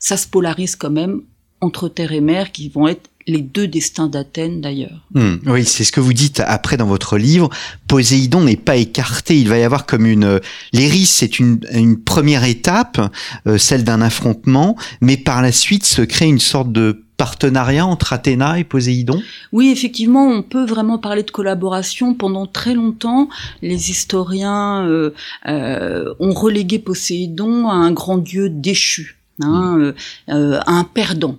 ça 0.00 0.16
se 0.16 0.26
polarise 0.26 0.74
quand 0.74 0.90
même 0.90 1.22
entre 1.60 1.88
terre 1.88 2.10
et 2.10 2.20
mer 2.20 2.50
qui 2.50 2.68
vont 2.68 2.88
être 2.88 3.08
les 3.28 3.42
deux 3.42 3.68
destins 3.68 4.08
d'Athènes 4.08 4.60
d'ailleurs. 4.60 5.06
Hmm. 5.14 5.36
oui, 5.46 5.64
c'est 5.64 5.84
ce 5.84 5.92
que 5.92 6.00
vous 6.00 6.12
dites 6.12 6.42
après 6.44 6.76
dans 6.76 6.86
votre 6.86 7.16
livre. 7.16 7.48
Poséidon 7.86 8.42
n'est 8.42 8.56
pas 8.56 8.76
écarté. 8.76 9.38
Il 9.38 9.48
va 9.48 9.56
y 9.56 9.62
avoir 9.62 9.86
comme 9.86 10.04
une 10.04 10.40
l'Éris, 10.72 11.06
c'est 11.06 11.38
une, 11.38 12.02
première 12.04 12.42
étape, 12.42 13.00
euh, 13.46 13.56
celle 13.56 13.84
d'un 13.84 14.02
affrontement, 14.02 14.76
mais 15.00 15.16
par 15.16 15.42
la 15.42 15.52
suite 15.52 15.86
se 15.86 16.02
crée 16.02 16.26
une 16.26 16.40
sorte 16.40 16.72
de 16.72 17.03
partenariat 17.16 17.86
entre 17.86 18.12
Athéna 18.12 18.58
et 18.58 18.64
Poséidon? 18.64 19.22
Oui, 19.52 19.70
effectivement, 19.70 20.26
on 20.26 20.42
peut 20.42 20.64
vraiment 20.64 20.98
parler 20.98 21.22
de 21.22 21.30
collaboration. 21.30 22.14
Pendant 22.14 22.46
très 22.46 22.74
longtemps, 22.74 23.28
les 23.62 23.90
historiens 23.90 24.86
euh, 24.86 25.10
euh, 25.46 26.14
ont 26.18 26.32
relégué 26.32 26.78
Poséidon 26.78 27.68
à 27.68 27.74
un 27.74 27.92
grand 27.92 28.18
dieu 28.18 28.48
déchu, 28.48 29.18
hein, 29.40 29.92
euh, 30.28 30.60
à 30.66 30.72
un 30.72 30.84
perdant. 30.84 31.36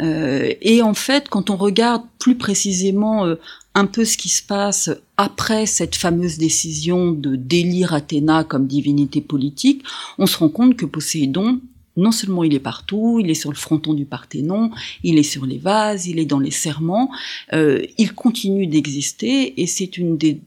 et 0.00 0.80
en 0.82 0.94
fait, 0.94 1.28
quand 1.28 1.50
on 1.50 1.56
regarde 1.56 2.02
plus 2.18 2.36
précisément 2.36 3.26
un 3.74 3.86
peu 3.86 4.04
ce 4.04 4.16
qui 4.16 4.28
se 4.28 4.42
passe 4.42 4.90
après 5.16 5.66
cette 5.66 5.96
fameuse 5.96 6.38
décision 6.38 7.12
de 7.12 7.36
délire 7.36 7.94
Athéna 7.94 8.44
comme 8.44 8.66
divinité 8.66 9.20
politique, 9.20 9.82
on 10.18 10.26
se 10.26 10.38
rend 10.38 10.50
compte 10.50 10.76
que 10.76 10.86
Poséidon 10.86 11.60
non 11.98 12.12
seulement 12.12 12.44
il 12.44 12.54
est 12.54 12.60
partout, 12.60 13.18
il 13.20 13.28
est 13.28 13.34
sur 13.34 13.50
le 13.50 13.56
fronton 13.56 13.92
du 13.92 14.06
Parthénon, 14.06 14.70
il 15.02 15.18
est 15.18 15.24
sur 15.24 15.44
les 15.44 15.58
vases, 15.58 16.06
il 16.06 16.18
est 16.18 16.24
dans 16.24 16.38
les 16.38 16.52
serments, 16.52 17.10
euh, 17.52 17.84
il 17.98 18.14
continue 18.14 18.66
d'exister 18.66 19.60
et 19.60 19.66
c'est 19.66 19.98
une 19.98 20.16
des 20.16 20.40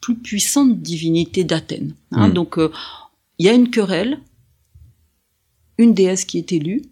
plus 0.00 0.14
puissantes 0.14 0.80
divinités 0.80 1.44
d'Athènes. 1.44 1.94
Hein. 2.12 2.28
Donc 2.28 2.58
euh, 2.58 2.70
il 3.38 3.46
y 3.46 3.48
a 3.48 3.54
une 3.54 3.70
querelle, 3.70 4.20
une 5.78 5.94
déesse 5.94 6.24
qui 6.24 6.38
est 6.38 6.52
élue, 6.52 6.82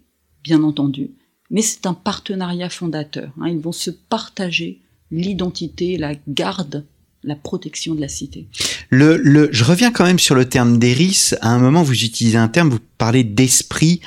bien 0.43 0.63
entendu, 0.63 1.11
mais 1.49 1.61
c'est 1.61 1.85
un 1.85 1.93
partenariat 1.93 2.69
fondateur. 2.69 3.31
Hein. 3.39 3.47
Ils 3.49 3.59
vont 3.59 3.71
se 3.71 3.89
partager 3.89 4.81
l'identité, 5.11 5.97
la 5.97 6.13
garde 6.27 6.85
la 7.23 7.35
protection 7.35 7.95
de 7.95 8.01
la 8.01 8.07
cité. 8.07 8.47
Le, 8.89 9.17
le, 9.17 9.49
je 9.51 9.63
reviens 9.63 9.91
quand 9.91 10.05
même 10.05 10.19
sur 10.19 10.35
le 10.35 10.45
terme 10.45 10.77
d'Eris. 10.77 11.31
À 11.41 11.49
un 11.49 11.59
moment, 11.59 11.83
vous 11.83 12.03
utilisez 12.03 12.37
un 12.37 12.47
terme, 12.47 12.69
vous 12.69 12.79
parlez 12.97 13.23
d'esprit 13.23 14.01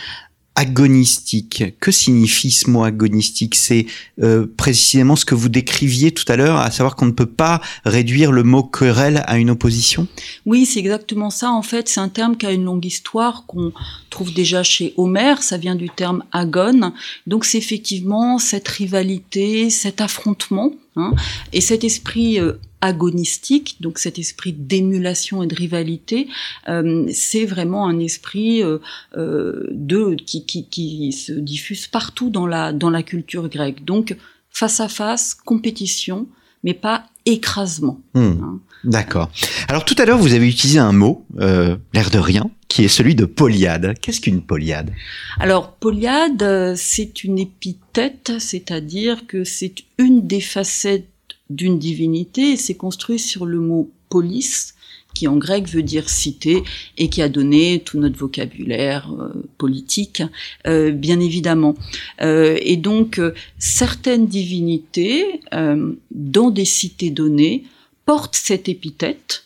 agonistique. 0.58 1.64
Que 1.80 1.90
signifie 1.90 2.50
ce 2.50 2.70
mot 2.70 2.82
agonistique? 2.82 3.54
C'est 3.54 3.86
euh, 4.22 4.46
précisément 4.56 5.14
ce 5.14 5.26
que 5.26 5.34
vous 5.34 5.50
décriviez 5.50 6.12
tout 6.12 6.24
à 6.32 6.36
l'heure, 6.36 6.56
à 6.56 6.70
savoir 6.70 6.96
qu'on 6.96 7.06
ne 7.06 7.12
peut 7.12 7.26
pas 7.26 7.60
réduire 7.84 8.32
le 8.32 8.42
mot 8.42 8.62
querelle 8.62 9.22
à 9.26 9.36
une 9.36 9.50
opposition? 9.50 10.08
Oui, 10.46 10.64
c'est 10.64 10.80
exactement 10.80 11.28
ça. 11.28 11.50
En 11.50 11.62
fait, 11.62 11.88
c'est 11.88 12.00
un 12.00 12.08
terme 12.08 12.38
qui 12.38 12.46
a 12.46 12.52
une 12.52 12.64
longue 12.64 12.86
histoire 12.86 13.44
qu'on 13.46 13.72
trouve 14.08 14.32
déjà 14.32 14.62
chez 14.62 14.94
Homère. 14.96 15.42
Ça 15.42 15.58
vient 15.58 15.74
du 15.74 15.90
terme 15.90 16.24
agone. 16.32 16.94
Donc 17.26 17.44
c'est 17.44 17.58
effectivement 17.58 18.38
cette 18.38 18.68
rivalité, 18.68 19.68
cet 19.68 20.00
affrontement. 20.00 20.72
Hein, 20.98 21.12
et 21.52 21.60
cet 21.60 21.84
esprit 21.84 22.40
euh, 22.40 22.54
agonistique, 22.86 23.76
donc 23.80 23.98
cet 23.98 24.18
esprit 24.18 24.52
d'émulation 24.52 25.42
et 25.42 25.46
de 25.46 25.54
rivalité, 25.54 26.28
euh, 26.68 27.06
c'est 27.12 27.44
vraiment 27.44 27.86
un 27.86 27.98
esprit 27.98 28.62
euh, 28.62 28.78
euh, 29.16 29.66
de 29.72 30.14
qui, 30.14 30.46
qui, 30.46 30.66
qui, 30.68 31.12
se 31.12 31.32
diffuse 31.32 31.86
partout 31.86 32.30
dans 32.30 32.46
la 32.46 32.72
dans 32.72 32.90
la 32.90 33.02
culture 33.02 33.48
grecque. 33.48 33.84
Donc 33.84 34.16
face 34.50 34.80
à 34.80 34.88
face, 34.88 35.34
compétition, 35.34 36.26
mais 36.64 36.74
pas 36.74 37.06
écrasement. 37.26 38.00
Hmm. 38.14 38.20
Hein. 38.42 38.60
D'accord. 38.84 39.30
Alors 39.68 39.84
tout 39.84 39.96
à 39.98 40.04
l'heure, 40.04 40.18
vous 40.18 40.32
avez 40.32 40.48
utilisé 40.48 40.78
un 40.78 40.92
mot, 40.92 41.26
euh, 41.40 41.76
l'air 41.92 42.10
de 42.10 42.18
rien, 42.18 42.50
qui 42.68 42.84
est 42.84 42.88
celui 42.88 43.14
de 43.14 43.24
polyade. 43.24 43.94
Qu'est-ce 44.00 44.20
qu'une 44.20 44.42
polyade? 44.42 44.92
Alors 45.40 45.72
polyade, 45.72 46.74
c'est 46.76 47.24
une 47.24 47.38
épithète, 47.38 48.32
c'est-à-dire 48.38 49.26
que 49.26 49.44
c'est 49.44 49.74
une 49.98 50.26
des 50.26 50.40
facettes 50.40 51.08
d'une 51.50 51.78
divinité 51.78 52.52
et 52.52 52.56
c'est 52.56 52.74
construit 52.74 53.18
sur 53.18 53.46
le 53.46 53.60
mot 53.60 53.90
polis 54.08 54.74
qui 55.16 55.28
en 55.28 55.36
grec 55.36 55.66
veut 55.66 55.82
dire 55.82 56.10
cité 56.10 56.62
et 56.98 57.08
qui 57.08 57.22
a 57.22 57.30
donné 57.30 57.80
tout 57.82 57.98
notre 57.98 58.18
vocabulaire 58.18 59.10
euh, 59.18 59.32
politique, 59.56 60.22
euh, 60.66 60.92
bien 60.92 61.20
évidemment. 61.20 61.74
Euh, 62.20 62.58
et 62.60 62.76
donc, 62.76 63.18
euh, 63.18 63.32
certaines 63.58 64.26
divinités, 64.26 65.40
euh, 65.54 65.94
dans 66.10 66.50
des 66.50 66.66
cités 66.66 67.08
données, 67.08 67.64
portent 68.04 68.36
cette 68.36 68.68
épithète. 68.68 69.44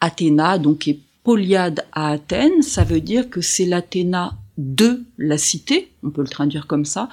Athéna, 0.00 0.58
donc, 0.58 0.88
est 0.88 0.98
polyade 1.22 1.84
à 1.92 2.10
Athènes, 2.10 2.62
ça 2.62 2.82
veut 2.82 3.00
dire 3.00 3.30
que 3.30 3.40
c'est 3.40 3.64
l'Athéna 3.64 4.36
de 4.58 5.02
la 5.18 5.38
cité, 5.38 5.88
on 6.02 6.10
peut 6.10 6.22
le 6.22 6.28
traduire 6.28 6.66
comme 6.66 6.84
ça, 6.84 7.08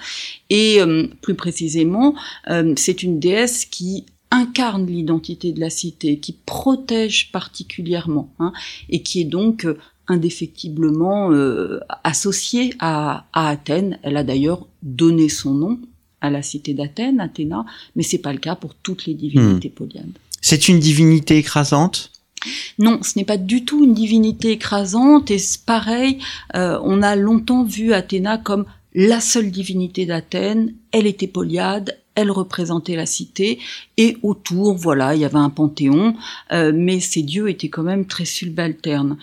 et 0.49 0.79
euh, 0.79 1.07
plus 1.21 1.35
précisément, 1.35 2.15
euh, 2.49 2.73
c'est 2.77 3.03
une 3.03 3.19
déesse 3.19 3.65
qui 3.65 4.05
incarne 4.33 4.87
l'identité 4.87 5.51
de 5.51 5.59
la 5.59 5.69
cité, 5.69 6.17
qui 6.17 6.33
protège 6.33 7.31
particulièrement, 7.31 8.29
hein, 8.39 8.51
et 8.89 9.03
qui 9.03 9.21
est 9.21 9.25
donc 9.25 9.65
euh, 9.65 9.77
indéfectiblement 10.07 11.31
euh, 11.31 11.79
associée 12.03 12.73
à, 12.79 13.25
à, 13.31 13.49
Athènes. 13.49 13.99
Elle 14.01 14.17
a 14.17 14.23
d'ailleurs 14.23 14.65
donné 14.81 15.29
son 15.29 15.53
nom 15.53 15.79
à 16.19 16.29
la 16.29 16.41
cité 16.41 16.73
d'Athènes, 16.73 17.19
Athéna, 17.19 17.65
mais 17.95 18.03
c'est 18.03 18.17
pas 18.17 18.33
le 18.33 18.39
cas 18.39 18.55
pour 18.55 18.73
toutes 18.75 19.05
les 19.05 19.13
divinités 19.13 19.69
hmm. 19.69 19.73
polyades. 19.73 20.17
C'est 20.41 20.67
une 20.67 20.79
divinité 20.79 21.37
écrasante? 21.37 22.11
Non, 22.79 22.99
ce 23.03 23.17
n'est 23.17 23.25
pas 23.25 23.37
du 23.37 23.63
tout 23.63 23.85
une 23.85 23.93
divinité 23.93 24.51
écrasante 24.51 25.31
et 25.31 25.37
pareil, 25.65 26.17
euh, 26.55 26.79
on 26.83 27.01
a 27.01 27.15
longtemps 27.15 27.63
vu 27.63 27.93
Athéna 27.93 28.37
comme 28.37 28.65
la 28.95 29.21
seule 29.21 29.51
divinité 29.51 30.05
d'Athènes, 30.05 30.73
elle 30.91 31.07
était 31.07 31.27
polyade, 31.27 31.97
elle 32.15 32.31
représentait 32.31 32.95
la 32.95 33.05
cité, 33.05 33.59
et 33.97 34.17
autour, 34.21 34.75
voilà, 34.75 35.15
il 35.15 35.21
y 35.21 35.25
avait 35.25 35.35
un 35.35 35.49
panthéon, 35.49 36.15
euh, 36.51 36.71
mais 36.75 36.99
ces 36.99 37.23
dieux 37.23 37.49
étaient 37.49 37.69
quand 37.69 37.83
même 37.83 38.05
très 38.05 38.25
subalternes. 38.25 39.17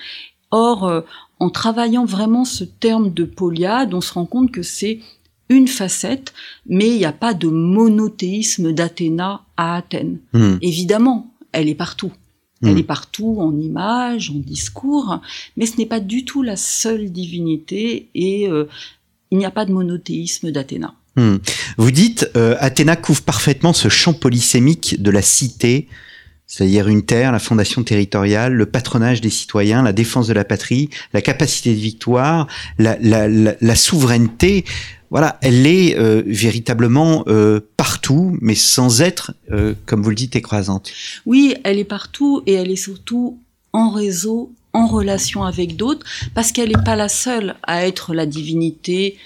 Or, 0.51 0.85
euh, 0.85 1.03
en 1.39 1.51
travaillant 1.51 2.05
vraiment 2.05 2.45
ce 2.45 2.65
terme 2.65 3.13
de 3.13 3.25
polyade, 3.25 3.95
on 3.95 4.01
se 4.01 4.13
rend 4.13 4.27
compte 4.27 4.51
que 4.51 4.63
c'est 4.63 5.01
une 5.49 5.69
facette, 5.69 6.33
mais 6.67 6.89
il 6.89 6.99
n'y 6.99 7.05
a 7.05 7.13
pas 7.13 7.35
de 7.35 7.49
monothéisme 7.49 8.73
d'Athéna 8.73 9.43
à 9.57 9.77
Athènes. 9.77 10.19
Mmh. 10.33 10.57
Évidemment, 10.63 11.35
elle 11.53 11.69
est 11.69 11.75
partout. 11.75 12.13
Elle 12.63 12.75
mmh. 12.75 12.79
est 12.79 12.85
partout 12.85 13.37
en 13.41 13.59
images, 13.59 14.31
en 14.31 14.39
discours, 14.39 15.21
mais 15.57 15.67
ce 15.67 15.79
n'est 15.79 15.87
pas 15.87 16.01
du 16.01 16.25
tout 16.25 16.43
la 16.43 16.57
seule 16.57 17.11
divinité 17.11 18.11
et 18.15 18.49
euh, 18.49 18.69
il 19.31 19.39
n'y 19.39 19.47
a 19.47 19.51
pas 19.51 19.65
de 19.65 19.73
monothéisme 19.73 20.51
d'Athéna. 20.51 20.95
Hmm. 21.17 21.37
Vous 21.77 21.91
dites, 21.91 22.31
euh, 22.37 22.57
Athéna 22.61 22.97
couvre 22.97 23.23
parfaitement 23.23 23.73
ce 23.73 23.89
champ 23.89 24.13
polysémique 24.13 25.03
de 25.03 25.11
la 25.11 25.23
cité, 25.23 25.89
c'est-à-dire 26.47 26.89
une 26.89 27.05
terre, 27.05 27.31
la 27.31 27.39
fondation 27.39 27.85
territoriale, 27.85 28.53
le 28.55 28.67
patronage 28.67 29.21
des 29.21 29.31
citoyens, 29.31 29.83
la 29.83 29.93
défense 29.93 30.27
de 30.27 30.33
la 30.33 30.45
patrie, 30.45 30.91
la 31.13 31.23
capacité 31.23 31.75
de 31.75 31.79
victoire, 31.81 32.49
la, 32.79 32.97
la, 33.01 33.29
la, 33.29 33.55
la 33.61 33.77
souveraineté. 33.77 34.65
Voilà, 35.11 35.39
elle 35.43 35.67
est 35.67 35.97
euh, 35.97 36.23
véritablement 36.27 37.25
euh, 37.29 37.61
partout, 37.77 38.37
mais 38.41 38.55
sans 38.55 39.01
être, 39.01 39.33
euh, 39.53 39.75
comme 39.87 40.03
vous 40.03 40.11
le 40.11 40.17
dites, 40.17 40.37
écrasante. 40.37 40.91
Oui, 41.27 41.55
elle 41.65 41.79
est 41.79 41.85
partout 41.85 42.43
et 42.47 42.55
elle 42.55 42.71
est 42.71 42.77
surtout 42.77 43.39
en 43.73 43.91
réseau, 43.91 44.53
en 44.73 44.87
relation 44.87 45.45
avec 45.45 45.77
d'autres, 45.77 46.07
parce 46.35 46.53
qu'elle 46.53 46.69
n'est 46.69 46.85
pas 46.85 46.97
la 46.97 47.09
seule 47.09 47.57
à 47.65 47.87
être 47.87 48.15
la 48.15 48.27
divinité 48.27 49.17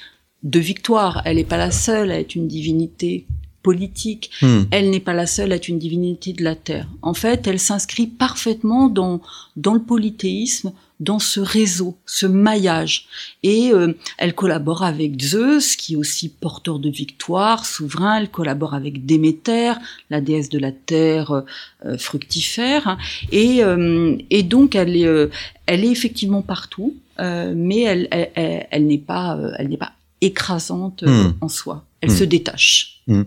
de 0.45 0.61
victoire. 0.61 1.23
Elle 1.25 1.37
n'est 1.37 1.45
pas 1.45 1.57
la 1.57 1.71
seule 1.71 2.11
à 2.11 2.21
être 2.21 2.35
une 2.35 2.49
divinité 2.49 3.27
politique. 3.63 4.31
Hmm. 4.43 4.65
Elle 4.71 4.91
n'est 4.91 5.01
pas 5.01 5.15
la 5.15 5.27
seule 5.27 5.51
à 5.53 5.57
être 5.57 5.69
une 5.69 5.79
divinité 5.79 6.33
de 6.33 6.45
la 6.45 6.55
terre. 6.55 6.87
En 7.03 7.15
fait, 7.15 7.47
elle 7.47 7.59
s'inscrit 7.59 8.07
parfaitement 8.07 8.89
dans 8.89 9.21
dans 9.57 9.75
le 9.75 9.81
polythéisme, 9.81 10.73
dans 11.01 11.19
ce 11.19 11.41
réseau, 11.41 11.97
ce 12.07 12.27
maillage. 12.27 13.07
Et 13.43 13.73
euh, 13.73 13.95
elle 14.19 14.35
collabore 14.35 14.83
avec 14.83 15.21
Zeus, 15.21 15.77
qui 15.77 15.95
est 15.95 15.97
aussi 15.97 16.29
porteur 16.29 16.79
de 16.79 16.91
victoire, 16.91 17.67
souverain. 17.67 18.19
Elle 18.19 18.31
collabore 18.31 18.75
avec 18.75 19.07
Déméter, 19.07 19.73
la 20.11 20.21
déesse 20.21 20.51
de 20.51 20.59
la 20.59 20.73
terre 20.73 21.43
euh, 21.85 21.99
fructifère. 21.99 22.99
Et, 23.33 23.65
euh, 23.65 24.17
et 24.31 24.43
donc, 24.43 24.75
elle 24.75 24.97
est, 24.97 25.07
euh, 25.07 25.29
elle 25.67 25.85
est 25.85 25.91
effectivement 25.91 26.43
partout, 26.43 26.95
euh, 27.19 27.55
mais 27.57 27.81
elle, 27.81 28.09
elle, 28.11 28.31
elle, 28.35 28.67
elle 28.71 28.87
n'est 28.87 28.99
pas, 28.99 29.39
elle 29.59 29.69
n'est 29.69 29.77
pas 29.77 29.93
écrasante 30.25 31.03
mmh. 31.03 31.35
en 31.41 31.49
soi. 31.49 31.85
Elle 32.01 32.11
mmh. 32.11 32.17
se 32.17 32.25
détache. 32.25 33.03
Mmh. 33.07 33.23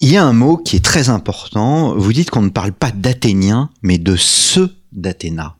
Il 0.00 0.08
y 0.10 0.16
a 0.16 0.24
un 0.24 0.32
mot 0.32 0.56
qui 0.56 0.76
est 0.76 0.84
très 0.84 1.10
important. 1.10 1.94
Vous 1.96 2.12
dites 2.12 2.30
qu'on 2.30 2.42
ne 2.42 2.50
parle 2.50 2.72
pas 2.72 2.90
d'Athéniens, 2.90 3.70
mais 3.82 3.98
de 3.98 4.16
ceux 4.16 4.74
d'Athéna. 4.90 5.56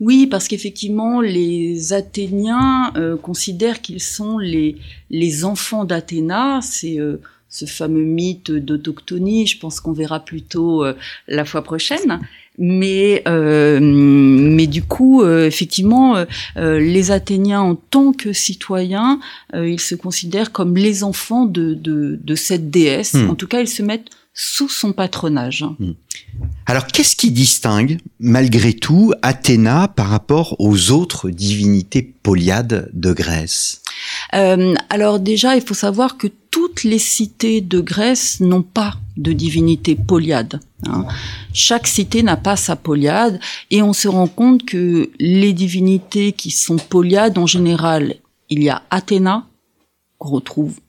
Oui, 0.00 0.26
parce 0.26 0.48
qu'effectivement, 0.48 1.20
les 1.20 1.92
Athéniens 1.92 2.92
euh, 2.96 3.16
considèrent 3.16 3.80
qu'ils 3.80 4.02
sont 4.02 4.38
les, 4.38 4.76
les 5.08 5.44
enfants 5.44 5.84
d'Athéna. 5.84 6.60
C'est 6.62 6.98
euh, 6.98 7.22
ce 7.54 7.66
fameux 7.66 8.04
mythe 8.04 8.50
d'autochtonie. 8.50 9.46
Je 9.46 9.58
pense 9.58 9.78
qu'on 9.80 9.92
verra 9.92 10.20
plutôt 10.20 10.84
euh, 10.84 10.94
la 11.28 11.44
fois 11.44 11.62
prochaine. 11.62 12.20
Mais 12.58 13.22
euh, 13.26 13.80
mais 13.80 14.68
du 14.68 14.82
coup, 14.82 15.22
euh, 15.22 15.46
effectivement, 15.46 16.24
euh, 16.56 16.78
les 16.78 17.10
Athéniens 17.10 17.60
en 17.60 17.74
tant 17.74 18.12
que 18.12 18.32
citoyens, 18.32 19.18
ils 19.54 19.80
se 19.80 19.96
considèrent 19.96 20.52
comme 20.52 20.76
les 20.76 21.02
enfants 21.02 21.46
de 21.46 21.74
de, 21.74 22.18
de 22.22 22.34
cette 22.36 22.70
déesse. 22.70 23.14
Hmm. 23.14 23.30
En 23.30 23.34
tout 23.34 23.48
cas, 23.48 23.60
ils 23.60 23.68
se 23.68 23.82
mettent 23.82 24.10
sous 24.34 24.68
son 24.68 24.92
patronage. 24.92 25.64
Hmm. 25.80 25.92
Alors, 26.66 26.86
qu'est-ce 26.86 27.16
qui 27.16 27.30
distingue, 27.30 27.98
malgré 28.18 28.72
tout, 28.72 29.12
Athéna 29.22 29.88
par 29.88 30.08
rapport 30.08 30.56
aux 30.58 30.90
autres 30.90 31.30
divinités 31.30 32.02
polyades 32.02 32.90
de 32.92 33.12
Grèce? 33.12 33.82
Euh, 34.34 34.74
Alors 34.90 35.20
déjà, 35.20 35.56
il 35.56 35.62
faut 35.62 35.74
savoir 35.74 36.16
que 36.16 36.28
toutes 36.64 36.84
les 36.84 36.98
cités 36.98 37.60
de 37.60 37.80
Grèce 37.80 38.40
n'ont 38.40 38.62
pas 38.62 38.94
de 39.18 39.34
divinité 39.34 39.96
polyade. 39.96 40.60
Hein. 40.86 41.04
Chaque 41.52 41.86
cité 41.86 42.22
n'a 42.22 42.38
pas 42.38 42.56
sa 42.56 42.74
polyade, 42.74 43.38
et 43.70 43.82
on 43.82 43.92
se 43.92 44.08
rend 44.08 44.28
compte 44.28 44.64
que 44.64 45.10
les 45.18 45.52
divinités 45.52 46.32
qui 46.32 46.50
sont 46.50 46.76
polyades, 46.76 47.36
en 47.36 47.46
général, 47.46 48.16
il 48.48 48.62
y 48.62 48.70
a 48.70 48.82
Athéna, 48.88 49.46
qu'on 50.16 50.30
retrouve 50.30 50.80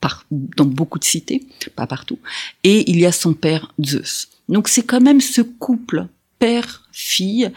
par, 0.00 0.24
dans 0.32 0.64
beaucoup 0.64 0.98
de 0.98 1.04
cités, 1.04 1.46
pas 1.76 1.86
partout, 1.86 2.18
et 2.64 2.90
il 2.90 2.98
y 2.98 3.06
a 3.06 3.12
son 3.12 3.32
père 3.32 3.72
Zeus. 3.80 4.30
Donc 4.48 4.66
c'est 4.66 4.82
quand 4.82 5.00
même 5.00 5.20
ce 5.20 5.42
couple 5.42 6.08
père-fille 6.40 7.52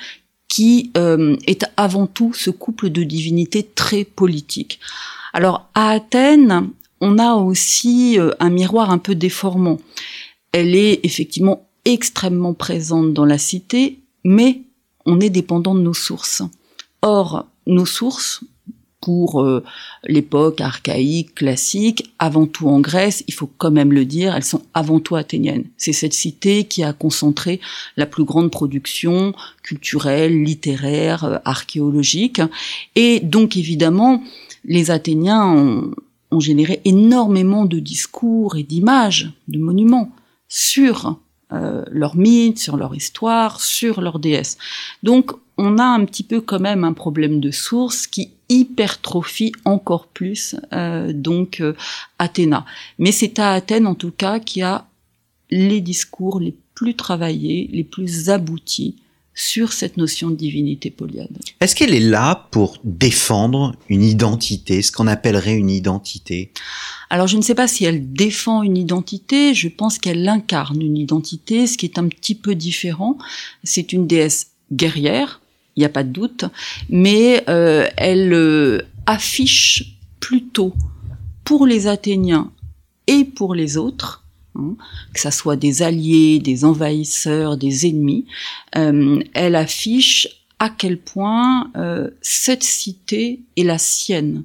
qui 0.47 0.91
euh, 0.95 1.35
est 1.47 1.65
avant 1.75 2.05
tout 2.05 2.33
ce 2.35 2.51
couple 2.51 2.91
de 2.91 3.01
divinités 3.01 3.63
très 3.63 4.03
politique. 4.03 4.79
Alors 5.33 5.71
à 5.73 5.89
Athènes, 5.89 6.69
on 7.03 7.19
a 7.19 7.33
aussi 7.36 8.17
euh, 8.17 8.31
un 8.39 8.50
miroir 8.50 8.89
un 8.89 8.98
peu 8.98 9.13
déformant. 9.13 9.77
Elle 10.53 10.74
est 10.74 11.01
effectivement 11.03 11.67
extrêmement 11.83 12.53
présente 12.53 13.13
dans 13.13 13.25
la 13.25 13.38
cité, 13.38 14.00
mais 14.24 14.62
on 15.05 15.19
est 15.19 15.29
dépendant 15.29 15.75
de 15.75 15.81
nos 15.81 15.93
sources. 15.93 16.43
Or, 17.01 17.45
nos 17.67 17.86
sources, 17.86 18.45
pour 19.01 19.41
euh, 19.41 19.62
l'époque 20.05 20.62
archaïque, 20.62 21.36
classique, 21.36 22.13
avant 22.19 22.48
tout 22.48 22.69
en 22.69 22.79
Grèce, 22.79 23.25
il 23.27 23.33
faut 23.33 23.50
quand 23.57 23.72
même 23.72 23.91
le 23.91 24.05
dire, 24.05 24.33
elles 24.33 24.45
sont 24.45 24.62
avant 24.74 25.01
tout 25.01 25.17
athéniennes. 25.17 25.65
C'est 25.75 25.91
cette 25.91 26.13
cité 26.13 26.63
qui 26.63 26.83
a 26.83 26.93
concentré 26.93 27.60
la 27.98 28.05
plus 28.05 28.24
grande 28.24 28.50
production 28.50 29.33
culturelle, 29.62 30.41
littéraire, 30.41 31.25
euh, 31.25 31.38
archéologique. 31.43 32.41
Et 32.95 33.19
donc 33.19 33.57
évidemment, 33.57 34.24
les 34.63 34.89
Athéniens 34.89 35.45
ont, 35.45 35.91
ont 36.33 36.39
généré 36.39 36.81
énormément 36.85 37.65
de 37.65 37.79
discours 37.79 38.57
et 38.57 38.63
d'images, 38.63 39.31
de 39.47 39.59
monuments 39.59 40.11
sur 40.47 41.19
euh, 41.51 41.83
leur 41.91 42.15
mythe, 42.15 42.59
sur 42.59 42.77
leur 42.77 42.95
histoire, 42.95 43.61
sur 43.61 44.01
leur 44.01 44.19
déesse. 44.19 44.57
Donc 45.03 45.33
on 45.57 45.77
a 45.77 45.83
un 45.83 46.03
petit 46.05 46.23
peu 46.23 46.41
quand 46.41 46.59
même 46.59 46.83
un 46.83 46.93
problème 46.93 47.39
de 47.39 47.51
source 47.51 48.07
qui 48.07 48.31
hypertrophie 48.49 49.51
encore 49.65 50.07
plus 50.07 50.55
euh, 50.73 51.13
donc 51.13 51.59
euh, 51.61 51.73
Athéna. 52.17 52.65
Mais 52.97 53.11
c'est 53.11 53.39
à 53.39 53.51
Athènes 53.51 53.87
en 53.87 53.95
tout 53.95 54.11
cas 54.11 54.39
qui 54.39 54.61
a 54.61 54.87
les 55.51 55.81
discours 55.81 56.39
les 56.39 56.55
plus 56.73 56.95
travaillés, 56.95 57.69
les 57.71 57.83
plus 57.83 58.29
aboutis 58.29 58.95
sur 59.35 59.73
cette 59.73 59.97
notion 59.97 60.29
de 60.29 60.35
divinité 60.35 60.91
polyade. 60.91 61.37
Est-ce 61.59 61.75
qu'elle 61.75 61.93
est 61.93 61.99
là 61.99 62.47
pour 62.51 62.77
défendre 62.83 63.75
une 63.89 64.03
identité, 64.03 64.81
ce 64.81 64.91
qu'on 64.91 65.07
appellerait 65.07 65.55
une 65.55 65.69
identité? 65.69 66.51
Alors 67.09 67.27
je 67.27 67.37
ne 67.37 67.41
sais 67.41 67.55
pas 67.55 67.67
si 67.67 67.85
elle 67.85 68.13
défend 68.13 68.63
une 68.63 68.77
identité, 68.77 69.53
je 69.53 69.67
pense 69.67 69.97
qu'elle 69.97 70.27
incarne 70.27 70.81
une 70.81 70.97
identité, 70.97 71.67
ce 71.67 71.77
qui 71.77 71.85
est 71.85 71.97
un 71.97 72.07
petit 72.07 72.35
peu 72.35 72.55
différent. 72.55 73.17
C'est 73.63 73.93
une 73.93 74.07
déesse 74.07 74.51
guerrière, 74.71 75.41
il 75.75 75.81
n'y 75.81 75.85
a 75.85 75.89
pas 75.89 76.03
de 76.03 76.11
doute, 76.11 76.45
mais 76.89 77.43
euh, 77.49 77.87
elle 77.97 78.33
euh, 78.33 78.81
affiche 79.05 79.97
plutôt 80.19 80.73
pour 81.43 81.65
les 81.65 81.87
Athéniens 81.87 82.51
et 83.07 83.25
pour 83.25 83.55
les 83.55 83.77
autres 83.77 84.22
Hein, 84.55 84.75
que 85.13 85.19
ça 85.19 85.31
soit 85.31 85.55
des 85.55 85.81
alliés, 85.81 86.39
des 86.39 86.63
envahisseurs, 86.63 87.57
des 87.57 87.88
ennemis, 87.88 88.25
euh, 88.75 89.19
elle 89.33 89.55
affiche 89.55 90.27
à 90.60 90.69
quel 90.69 91.00
point 91.00 91.72
euh, 91.75 92.12
cette 92.22 92.63
cité 92.63 93.41
est 93.57 93.63
la 93.63 93.79
sienne 93.79 94.43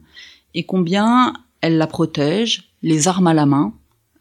et 0.55 0.65
combien 0.65 1.35
elle 1.61 1.77
la 1.77 1.87
protège, 1.87 2.71
les 2.83 3.07
armes 3.07 3.27
à 3.27 3.35
la 3.35 3.45
main, 3.45 3.75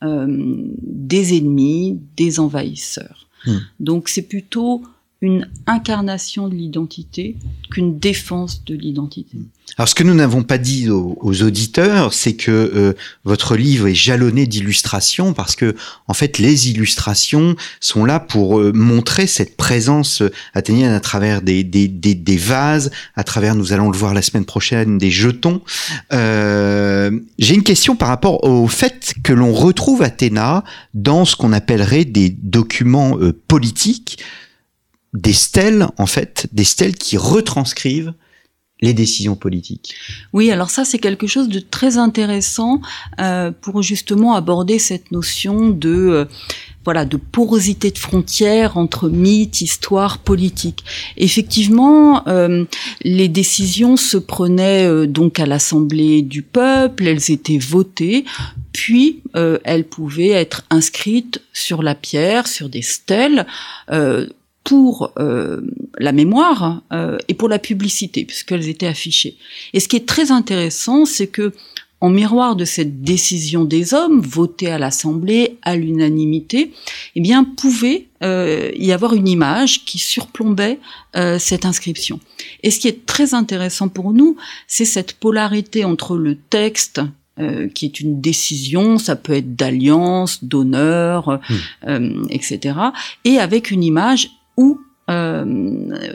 euh, 0.04 0.28
des 0.28 1.38
ennemis, 1.38 2.00
des 2.18 2.40
envahisseurs. 2.40 3.28
Hmm. 3.46 3.58
Donc 3.80 4.10
c'est 4.10 4.28
plutôt 4.28 4.84
une 5.22 5.48
incarnation 5.66 6.48
de 6.48 6.54
l'identité 6.54 7.38
qu'une 7.72 7.98
défense 7.98 8.64
de 8.66 8.76
l'identité. 8.76 9.38
Alors 9.78 9.90
ce 9.90 9.96
que 9.96 10.04
nous 10.04 10.14
n'avons 10.14 10.44
pas 10.44 10.58
dit 10.58 10.90
aux, 10.90 11.42
auditeurs, 11.44 12.14
c'est 12.14 12.36
que 12.36 12.52
euh, 12.52 12.94
votre 13.26 13.56
livre 13.56 13.88
est 13.88 13.96
jalonné 13.96 14.48
d'illustrations 14.48 15.34
parce 15.34 15.56
que 15.56 15.76
en 16.08 16.14
fait 16.14 16.38
les 16.38 16.70
illustrations 16.70 17.56
sont 17.80 18.06
là 18.06 18.20
pour 18.20 18.60
euh, 18.60 18.72
montrer 18.74 19.28
cette 19.28 19.58
présence 19.58 20.24
athénienne 20.54 20.94
à 20.94 21.00
travers 21.00 21.42
des, 21.42 21.64
des, 21.64 21.88
des, 21.88 22.16
des, 22.16 22.38
vases, 22.38 22.92
à 23.16 23.24
travers, 23.24 23.56
nous 23.56 23.74
allons 23.74 23.92
le 23.92 23.98
voir 23.98 24.14
la 24.14 24.22
semaine 24.22 24.46
prochaine, 24.46 24.98
des 24.98 25.12
jetons. 25.12 25.62
Euh, 26.14 27.12
J'ai 27.38 27.56
une 27.56 27.64
question 27.64 27.96
par 27.96 28.08
rapport 28.08 28.44
au 28.44 28.68
fait 28.68 29.16
que 29.24 29.34
l'on 29.34 29.54
retrouve 29.54 30.02
Athéna 30.02 30.64
dans 30.94 31.26
ce 31.26 31.36
qu'on 31.36 31.54
appellerait 31.54 32.06
des 32.06 32.30
documents 32.30 33.18
euh, 33.20 33.34
politiques 33.48 34.20
des 35.18 35.34
stèles, 35.34 35.88
en 35.98 36.06
fait, 36.06 36.48
des 36.52 36.64
stèles 36.64 36.96
qui 36.96 37.18
retranscrivent 37.18 38.14
les 38.82 38.94
décisions 38.94 39.36
politiques. 39.36 39.96
Oui, 40.34 40.52
alors 40.52 40.70
ça 40.70 40.86
c'est 40.86 41.00
quelque 41.00 41.26
chose 41.26 41.50
de 41.50 41.60
très 41.60 41.98
intéressant 41.98 42.80
euh, 43.20 43.50
pour 43.50 43.82
justement 43.82 44.36
aborder 44.36 44.78
cette 44.78 45.12
notion 45.12 45.70
de 45.70 45.90
euh, 45.90 46.26
voilà 46.86 47.04
de 47.04 47.18
porosité 47.18 47.90
de 47.90 47.98
frontières 47.98 48.78
entre 48.78 49.10
mythe, 49.10 49.62
histoire, 49.62 50.20
politique. 50.20 50.84
Effectivement, 51.18 52.28
euh, 52.28 52.66
les 53.02 53.28
décisions 53.28 53.98
se 53.98 54.18
prenaient 54.18 55.08
donc 55.08 55.40
à 55.40 55.48
l'Assemblée 55.48 56.22
du 56.22 56.44
peuple, 56.44 57.08
elles 57.08 57.32
étaient 57.32 57.58
votées, 57.58 58.26
puis 58.74 59.24
elles 59.34 59.86
pouvaient 59.86 60.30
être 60.30 60.66
inscrites 60.70 61.42
sur 61.52 61.82
la 61.82 61.96
pierre, 61.96 62.48
sur 62.48 62.70
des 62.70 62.84
stèles 62.84 63.48
pour 64.68 65.14
euh, 65.18 65.62
la 65.98 66.12
mémoire 66.12 66.82
euh, 66.92 67.18
et 67.30 67.34
pour 67.34 67.48
la 67.48 67.58
publicité, 67.58 68.26
puisqu'elles 68.26 68.68
étaient 68.68 68.86
affichées. 68.86 69.38
Et 69.72 69.80
ce 69.80 69.88
qui 69.88 69.96
est 69.96 70.06
très 70.06 70.30
intéressant, 70.30 71.06
c'est 71.06 71.28
que 71.28 71.54
en 72.02 72.10
miroir 72.10 72.58
de 72.58 72.66
cette 72.66 73.02
décision 73.02 73.64
des 73.64 73.94
hommes, 73.94 74.20
votée 74.20 74.70
à 74.70 74.78
l'Assemblée 74.78 75.58
à 75.62 75.78
l'unanimité, 75.78 76.74
eh 77.16 77.22
bien, 77.22 77.46
pouvait 77.46 78.08
euh, 78.24 78.70
y 78.76 78.92
avoir 78.92 79.14
une 79.14 79.30
image 79.30 79.86
qui 79.86 80.00
surplombait 80.00 80.80
cette 81.40 81.66
inscription. 81.66 82.20
Et 82.62 82.70
ce 82.70 82.80
qui 82.80 82.90
est 82.90 83.06
très 83.08 83.34
intéressant 83.34 83.88
pour 83.88 84.14
nous, 84.14 84.36
c'est 84.68 84.86
cette 84.86 85.14
polarité 85.14 85.86
entre 85.86 86.18
le 86.18 86.36
texte 86.36 87.02
qui 87.74 87.86
est 87.86 88.00
une 88.00 88.20
décision, 88.20 88.98
ça 88.98 89.16
peut 89.16 89.34
être 89.34 89.56
d'alliance, 89.56 90.44
d'honneur, 90.44 91.40
mmh. 91.88 92.28
etc., 92.32 92.80
et 93.26 93.38
avec 93.38 93.70
une 93.70 93.84
image 93.84 94.37
où 94.58 94.82
euh, 95.10 95.46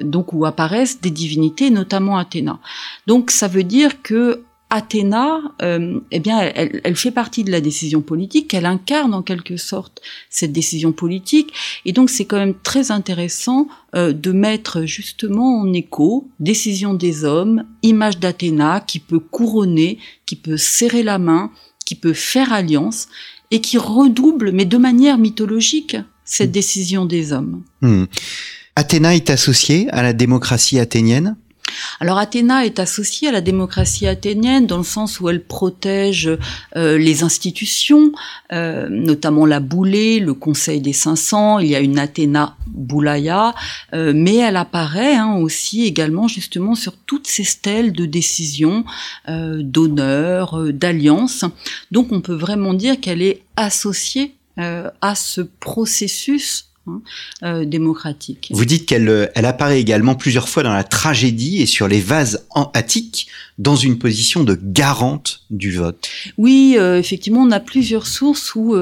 donc 0.02 0.35
où 0.35 0.44
apparaissent 0.44 1.00
des 1.00 1.11
divinités, 1.11 1.70
notamment 1.70 2.18
Athéna. 2.18 2.59
Donc 3.07 3.31
ça 3.31 3.48
veut 3.48 3.64
dire 3.64 4.02
que 4.02 4.42
Athéna, 4.68 5.40
euh, 5.61 6.00
eh 6.11 6.18
bien, 6.18 6.40
elle, 6.40 6.81
elle, 6.83 6.96
fait 6.96 7.11
partie 7.11 7.44
de 7.44 7.50
la 7.50 7.61
décision 7.61 8.00
politique, 8.00 8.52
elle 8.55 8.64
incarne 8.64 9.12
en 9.12 9.22
quelque 9.22 9.59
sorte 9.59 10.00
cette 10.31 10.52
décision 10.52 10.92
politique, 10.92 11.52
et 11.85 11.92
donc 11.92 12.09
c'est 12.09 12.24
quand 12.24 12.38
même 12.38 12.55
très 12.55 12.90
intéressant 12.90 13.66
euh, 13.94 14.12
de 14.12 14.33
mettre 14.33 14.85
justement 14.85 15.61
en 15.61 15.72
écho 15.74 16.28
décision 16.40 16.94
des 16.94 17.24
hommes, 17.24 17.64
image 17.83 18.18
d'Athéna 18.18 18.81
qui 18.81 18.98
peut 18.98 19.20
couronner, 19.20 19.98
qui 20.24 20.37
peut 20.37 20.57
serrer 20.57 21.02
la 21.02 21.18
main, 21.18 21.50
qui 21.85 21.94
peut 21.94 22.14
faire 22.14 22.52
alliance, 22.52 23.09
et 23.50 23.61
qui 23.61 23.76
redouble, 23.76 24.52
mais 24.52 24.64
de 24.64 24.78
manière 24.78 25.18
mythologique, 25.18 25.96
cette 26.33 26.49
hmm. 26.49 26.53
décision 26.53 27.05
des 27.05 27.33
hommes. 27.33 27.62
Hmm. 27.83 28.05
Athéna 28.75 29.14
est 29.14 29.29
associée 29.29 29.88
à 29.90 30.03
la 30.03 30.14
démocratie 30.14 30.79
athénienne? 30.79 31.37
Alors 32.01 32.18
Athéna 32.18 32.64
est 32.64 32.79
associée 32.79 33.29
à 33.29 33.33
la 33.33 33.42
démocratie 33.42 34.07
athénienne 34.07 34.66
dans 34.66 34.79
le 34.79 34.85
sens 34.85 35.21
où 35.21 35.29
elle 35.29 35.45
protège 35.45 36.31
euh, 36.77 36.97
les 36.97 37.23
institutions, 37.23 38.12
euh, 38.53 38.88
notamment 38.90 39.47
la 39.47 39.61
boulée, 39.61 40.21
le 40.21 40.33
Conseil 40.33 40.81
des 40.81 40.92
500. 40.92 41.59
Il 41.59 41.68
y 41.68 41.77
a 41.77 41.81
une 41.81 41.99
Athéna 41.99 42.57
Boulaya, 42.66 43.55
euh, 43.95 44.12
mais 44.14 44.37
elle 44.37 44.57
apparaît 44.57 45.16
hein, 45.16 45.37
aussi 45.37 45.85
également 45.85 46.29
justement 46.29 46.75
sur 46.75 46.97
toutes 46.97 47.27
ces 47.27 47.45
stèles 47.45 47.92
de 47.92 48.07
décision, 48.07 48.85
d'honneur, 49.29 50.73
d'alliance. 50.73 51.45
Donc 51.90 52.11
on 52.11 52.21
peut 52.21 52.35
vraiment 52.35 52.75
dire 52.75 53.01
qu'elle 53.01 53.23
est 53.23 53.42
associée 53.57 54.35
euh, 54.35 54.41
à 54.57 55.15
ce 55.15 55.41
processus 55.41 56.67
hein, 56.87 57.01
euh, 57.43 57.65
démocratique. 57.65 58.51
Vous 58.53 58.65
dites 58.65 58.87
qu'elle 58.87 59.09
euh, 59.09 59.27
elle 59.35 59.47
apparaît 59.47 59.81
également 59.81 60.15
plusieurs 60.15 60.49
fois 60.49 60.62
dans 60.62 60.73
la 60.73 60.85
tragédie 60.85 61.62
et 61.62 61.67
sur 61.67 61.88
les 61.88 62.01
vases 62.01 62.47
en 62.51 62.71
attiques 62.75 63.29
dans 63.59 63.77
une 63.77 63.99
position 63.99 64.45
de 64.45 64.59
garante 64.61 65.43
du 65.51 65.73
vote. 65.73 66.09
Oui, 66.38 66.77
effectivement, 66.79 67.43
on 67.43 67.51
a 67.51 67.61
plusieurs 67.61 68.07
sources 68.07 68.55
où 68.55 68.75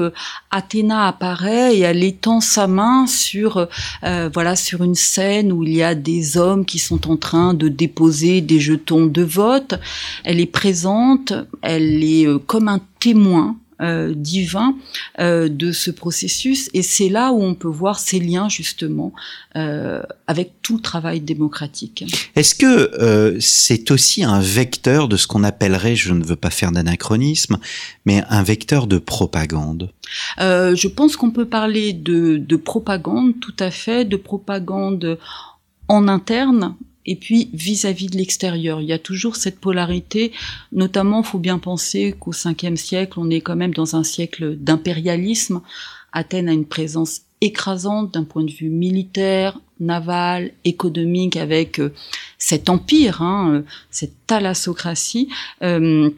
Athéna 0.49 1.07
apparaît 1.07 1.75
et 1.75 1.81
elle 1.81 2.03
étend 2.03 2.41
sa 2.41 2.67
main 2.67 3.05
sur 3.05 3.67
voilà 4.01 4.55
sur 4.55 4.83
une 4.83 4.95
scène 4.95 5.51
où 5.51 5.63
il 5.63 5.73
y 5.73 5.83
a 5.83 5.93
des 5.93 6.37
hommes 6.37 6.65
qui 6.65 6.79
sont 6.79 7.11
en 7.11 7.17
train 7.17 7.53
de 7.53 7.67
déposer 7.67 8.41
des 8.41 8.59
jetons 8.59 9.05
de 9.05 9.21
vote. 9.21 9.75
Elle 10.23 10.39
est 10.39 10.45
présente, 10.45 11.33
elle 11.61 12.03
est 12.03 12.27
comme 12.47 12.69
un 12.69 12.79
témoin 12.99 13.57
euh, 13.81 14.13
divin 14.15 14.75
euh, 15.19 15.49
de 15.49 15.71
ce 15.71 15.89
processus. 15.89 16.69
Et 16.73 16.83
c'est 16.83 17.09
là 17.09 17.31
où 17.31 17.41
on 17.41 17.55
peut 17.55 17.67
voir 17.67 17.99
ces 17.99 18.19
liens 18.19 18.47
justement 18.47 19.11
euh, 19.55 20.03
avec 20.27 20.61
tout 20.61 20.75
le 20.75 20.81
travail 20.81 21.19
démocratique. 21.19 22.05
Est-ce 22.35 22.53
que 22.53 23.37
c'est 23.39 23.91
aussi 23.91 24.23
un 24.23 24.39
vecteur 24.39 25.07
de 25.07 25.17
ce 25.17 25.25
qu'on 25.25 25.43
appellerait, 25.43 25.95
je 25.95 26.13
ne 26.13 26.23
veux 26.23 26.35
pas 26.35 26.49
faire 26.51 26.71
d'anachronisme, 26.71 27.57
mais 28.05 28.23
un 28.29 28.43
vecteur 28.43 28.87
de 28.87 28.99
propagande? 28.99 29.91
Je 30.37 30.87
pense 30.87 31.15
qu'on 31.15 31.31
peut 31.31 31.47
parler 31.47 31.93
de, 31.93 32.37
de 32.37 32.55
propagande, 32.55 33.39
tout 33.39 33.55
à 33.59 33.71
fait, 33.71 34.05
de 34.05 34.15
propagande 34.15 35.17
en 35.87 36.07
interne, 36.07 36.75
et 37.05 37.15
puis 37.15 37.49
vis-à-vis 37.53 38.07
de 38.07 38.17
l'extérieur. 38.17 38.81
Il 38.81 38.87
y 38.87 38.93
a 38.93 38.99
toujours 38.99 39.35
cette 39.35 39.59
polarité, 39.59 40.31
notamment, 40.71 41.21
il 41.21 41.27
faut 41.27 41.39
bien 41.39 41.59
penser 41.59 42.15
qu'au 42.19 42.33
5e 42.33 42.75
siècle, 42.75 43.19
on 43.19 43.29
est 43.29 43.41
quand 43.41 43.55
même 43.55 43.73
dans 43.73 43.95
un 43.95 44.03
siècle 44.03 44.55
d'impérialisme. 44.55 45.61
Athènes 46.13 46.49
a 46.49 46.53
une 46.53 46.65
présence 46.65 47.21
écrasante 47.41 48.13
d'un 48.13 48.23
point 48.23 48.43
de 48.43 48.51
vue 48.51 48.69
militaire, 48.69 49.59
naval, 49.79 50.51
économique, 50.63 51.37
avec 51.37 51.79
euh, 51.79 51.91
cet 52.37 52.69
empire, 52.69 53.21
hein, 53.21 53.53
euh, 53.55 53.61
cette 53.89 54.13
thalassocratie. 54.27 55.27
Euh, 55.63 56.11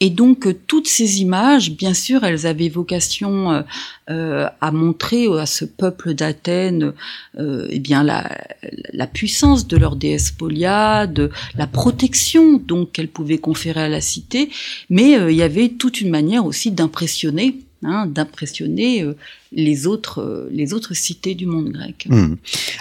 Et 0.00 0.10
donc 0.10 0.48
toutes 0.66 0.88
ces 0.88 1.20
images, 1.20 1.72
bien 1.72 1.94
sûr, 1.94 2.24
elles 2.24 2.46
avaient 2.46 2.68
vocation 2.68 3.64
à 4.08 4.70
montrer 4.70 5.26
à 5.38 5.46
ce 5.46 5.64
peuple 5.64 6.14
d'Athènes, 6.14 6.92
eh 7.38 7.78
bien 7.78 8.02
la, 8.02 8.30
la, 8.92 9.06
puissance 9.06 9.66
de 9.66 9.76
leur 9.76 9.96
déesse 9.96 10.30
Poliade, 10.30 11.30
la 11.56 11.66
protection 11.66 12.58
donc 12.58 12.92
qu'elle 12.92 13.08
pouvait 13.08 13.38
conférer 13.38 13.82
à 13.82 13.88
la 13.88 14.00
cité, 14.00 14.50
mais 14.90 15.12
il 15.12 15.36
y 15.36 15.42
avait 15.42 15.70
toute 15.70 16.00
une 16.00 16.10
manière 16.10 16.44
aussi 16.44 16.70
d'impressionner 16.70 17.65
Hein, 17.84 18.06
d'impressionner 18.06 19.02
euh, 19.02 19.16
les 19.52 19.86
autres 19.86 20.22
euh, 20.22 20.48
les 20.50 20.72
autres 20.72 20.94
cités 20.94 21.34
du 21.34 21.44
monde 21.44 21.68
grec. 21.68 22.06
Hmm. 22.08 22.36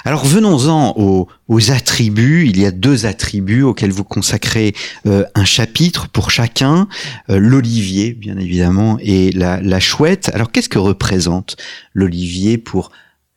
Alors 0.06 0.24
venons-en 0.24 0.94
aux, 0.96 1.28
attributs. 1.70 2.48
Il 2.48 2.58
y 2.58 2.66
a 2.66 2.72
deux 2.72 3.06
attributs 3.06 3.62
auxquels 3.62 3.92
vous 3.92 4.06
consacrez 4.06 4.74
euh, 5.06 5.26
un 5.36 5.44
chapitre 5.44 6.08
pour 6.08 6.32
chacun. 6.32 6.88
l'olivier, 7.28 8.14
bien 8.14 8.38
évidemment, 8.38 8.98
et 9.02 9.32
la, 9.34 9.60
la 9.60 9.82
chouette. 9.82 10.32
Alors 10.34 10.50
qu'est-ce 10.50 10.70
que 10.70 10.80
représente 10.80 11.58
l'olivier 11.94 12.58
pour 12.58 12.92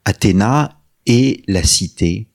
Athéna 0.04 0.78
et 1.06 1.42
la 1.48 1.64
cité? 1.64 2.27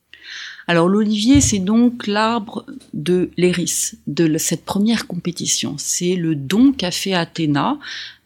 Alors 0.68 0.88
l'olivier, 0.88 1.42
c'est 1.42 1.60
donc 1.60 2.08
l'arbre 2.08 2.66
de 2.94 3.32
l'Éris, 3.38 3.94
de 4.08 4.38
cette 4.38 4.64
première 4.64 5.08
compétition. 5.08 5.76
C'est 5.78 6.16
le 6.16 6.36
don 6.36 6.72
qu'a 6.72 6.92
fait 6.92 7.14
Athéna 7.14 7.80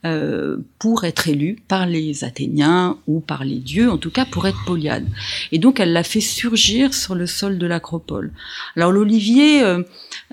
euh, 0.06 0.58
pour 0.78 1.06
être 1.06 1.28
élue 1.28 1.58
par 1.68 1.88
les 1.88 2.24
Athéniens 2.24 3.00
ou 3.08 3.20
par 3.20 3.44
les 3.44 3.58
dieux, 3.58 3.90
en 3.90 3.98
tout 3.98 4.12
cas 4.12 4.26
pour 4.26 4.46
être 4.46 4.64
Poliade. 4.66 5.08
Et 5.52 5.58
donc 5.58 5.80
elle 5.80 5.92
l'a 5.92 6.04
fait 6.04 6.22
surgir 6.22 6.94
sur 6.94 7.16
le 7.16 7.26
sol 7.26 7.58
de 7.58 7.66
l'acropole. 7.66 8.32
Alors 8.76 8.92
l'olivier, 8.92 9.64
euh, 9.64 9.82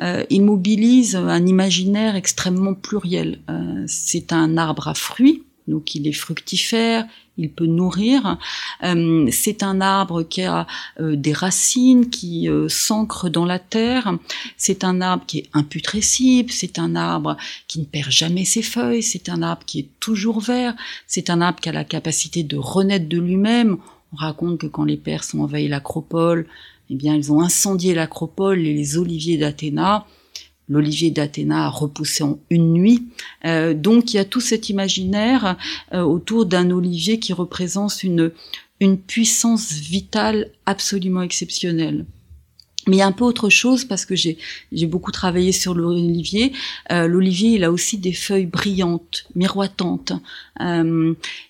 euh, 0.00 0.24
un 0.30 1.46
imaginaire 1.46 2.16
extrêmement 2.16 2.74
pluriel. 2.74 3.38
c'est 3.86 4.32
un 4.32 4.58
arbre 4.58 4.88
à 4.88 4.94
fruits, 4.94 5.42
donc 5.66 5.94
il 5.94 6.06
est 6.06 6.12
fructifère, 6.12 7.06
il 7.36 7.50
peut 7.50 7.66
nourrir. 7.66 8.38
Euh, 8.82 9.28
c'est 9.30 9.62
un 9.62 9.80
arbre 9.80 10.22
qui 10.22 10.42
a 10.42 10.66
euh, 11.00 11.16
des 11.16 11.32
racines 11.32 12.10
qui 12.10 12.48
euh, 12.48 12.68
s'ancrent 12.68 13.30
dans 13.30 13.44
la 13.44 13.58
terre. 13.58 14.16
C'est 14.56 14.84
un 14.84 15.00
arbre 15.00 15.24
qui 15.26 15.38
est 15.38 15.50
imputrescible. 15.52 16.50
C'est 16.50 16.78
un 16.78 16.96
arbre 16.96 17.36
qui 17.66 17.80
ne 17.80 17.84
perd 17.84 18.10
jamais 18.10 18.44
ses 18.44 18.62
feuilles. 18.62 19.02
C'est 19.02 19.28
un 19.28 19.42
arbre 19.42 19.64
qui 19.66 19.80
est 19.80 19.88
toujours 20.00 20.40
vert. 20.40 20.74
C'est 21.06 21.30
un 21.30 21.40
arbre 21.40 21.60
qui 21.60 21.68
a 21.68 21.72
la 21.72 21.84
capacité 21.84 22.42
de 22.42 22.56
renaître 22.56 23.08
de 23.08 23.18
lui-même. 23.18 23.78
On 24.12 24.16
raconte 24.16 24.58
que 24.58 24.66
quand 24.66 24.84
les 24.84 24.96
Perses 24.96 25.34
ont 25.34 25.42
envahi 25.42 25.66
l'acropole, 25.66 26.46
eh 26.90 26.94
bien, 26.94 27.14
ils 27.14 27.32
ont 27.32 27.40
incendié 27.40 27.94
l'acropole 27.94 28.60
et 28.60 28.74
les 28.74 28.98
oliviers 28.98 29.38
d'Athéna 29.38 30.06
l'olivier 30.68 31.10
d'Athéna 31.10 31.66
a 31.66 31.68
repoussé 31.68 32.24
en 32.24 32.38
une 32.50 32.72
nuit. 32.72 33.06
Euh, 33.44 33.74
donc 33.74 34.12
il 34.12 34.16
y 34.16 34.20
a 34.20 34.24
tout 34.24 34.40
cet 34.40 34.68
imaginaire 34.68 35.56
euh, 35.92 36.02
autour 36.02 36.46
d'un 36.46 36.70
olivier 36.70 37.18
qui 37.18 37.32
représente 37.32 38.02
une, 38.02 38.32
une 38.80 38.98
puissance 38.98 39.72
vitale 39.72 40.50
absolument 40.66 41.22
exceptionnelle. 41.22 42.06
Mais 42.86 42.96
il 42.96 42.98
y 42.98 43.02
a 43.02 43.06
un 43.06 43.12
peu 43.12 43.24
autre 43.24 43.48
chose 43.48 43.86
parce 43.86 44.04
que 44.04 44.14
j'ai 44.14 44.36
beaucoup 44.86 45.10
travaillé 45.10 45.52
sur 45.52 45.74
l'olivier. 45.74 46.52
Euh, 46.92 47.06
l'olivier, 47.06 47.54
il 47.54 47.64
a 47.64 47.72
aussi 47.72 47.96
des 47.96 48.12
feuilles 48.12 48.44
brillantes, 48.44 49.26
miroitantes, 49.34 50.12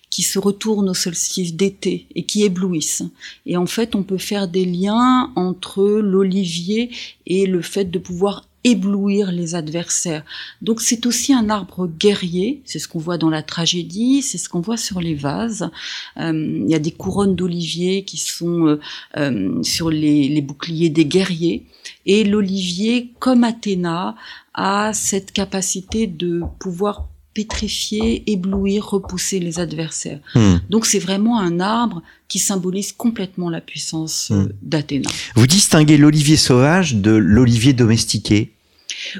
qui 0.09 0.23
se 0.23 0.39
retournent 0.39 0.87
au 0.87 0.93
solstice 0.93 1.55
d'été 1.55 2.07
et 2.15 2.23
qui 2.23 2.43
éblouissent. 2.43 3.03
Et 3.45 3.57
en 3.57 3.65
fait, 3.65 3.95
on 3.95 4.03
peut 4.03 4.17
faire 4.17 4.47
des 4.47 4.63
liens 4.63 5.33
entre 5.35 5.83
l'olivier 5.83 6.89
et 7.27 7.45
le 7.45 7.61
fait 7.61 7.91
de 7.91 7.99
pouvoir 7.99 8.47
éblouir 8.65 9.31
les 9.31 9.53
adversaires. 9.53 10.25
Donc 10.63 10.81
c'est 10.81 11.05
aussi 11.05 11.33
un 11.33 11.49
arbre 11.49 11.87
guerrier, 11.87 12.63
c'est 12.65 12.79
ce 12.79 12.87
qu'on 12.87 12.99
voit 12.99 13.19
dans 13.19 13.29
la 13.29 13.43
tragédie, 13.43 14.23
c'est 14.23 14.39
ce 14.39 14.49
qu'on 14.49 14.59
voit 14.59 14.75
sur 14.75 14.99
les 14.99 15.13
vases. 15.13 15.69
Euh, 16.17 16.61
il 16.65 16.69
y 16.69 16.73
a 16.73 16.79
des 16.79 16.91
couronnes 16.91 17.35
d'olivier 17.35 18.03
qui 18.03 18.17
sont 18.17 18.65
euh, 18.65 18.79
euh, 19.17 19.61
sur 19.61 19.91
les, 19.91 20.27
les, 20.27 20.41
boucliers 20.41 20.89
des 20.89 21.05
guerriers. 21.05 21.67
Et 22.07 22.23
l'olivier, 22.23 23.11
comme 23.19 23.43
Athéna, 23.43 24.15
a 24.55 24.93
cette 24.93 25.31
capacité 25.31 26.07
de 26.07 26.41
pouvoir 26.59 27.07
pétrifier, 27.35 28.23
éblouir, 28.31 28.87
repousser 28.87 29.39
les 29.39 29.59
adversaires. 29.59 30.19
Hmm. 30.33 30.55
Donc 30.71 30.87
c'est 30.87 30.99
vraiment 30.99 31.39
un 31.39 31.59
arbre 31.59 32.01
qui 32.27 32.39
symbolise 32.39 32.93
complètement 32.93 33.51
la 33.51 33.61
puissance 33.61 34.31
hmm. 34.31 34.47
d'Athéna. 34.63 35.09
Vous 35.35 35.45
distinguez 35.45 35.97
l'olivier 35.97 36.37
sauvage 36.37 36.95
de 36.95 37.11
l'olivier 37.11 37.73
domestiqué? 37.73 38.54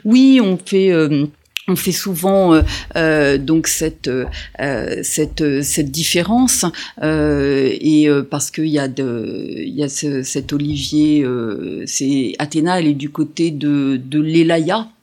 Oui, 0.03 0.39
on 0.41 0.57
fait 0.57 0.91
euh, 0.91 1.27
on 1.67 1.75
fait 1.75 1.91
souvent 1.91 2.53
euh, 2.53 2.61
euh, 2.95 3.37
donc 3.37 3.67
cette 3.67 4.07
euh, 4.07 4.99
cette 5.01 5.63
cette 5.63 5.91
différence 5.91 6.65
et 7.01 8.07
parce 8.29 8.51
qu'il 8.51 8.67
y 8.67 8.79
a 8.79 8.87
de 8.87 9.53
il 9.57 9.73
y 9.73 9.83
a 9.83 9.89
cet 9.89 10.53
olivier 10.53 11.25
c'est 11.85 12.33
Athéna 12.39 12.79
elle 12.79 12.87
est 12.87 12.93
du 12.93 13.09
côté 13.09 13.51
de 13.51 13.97
de 13.97 14.25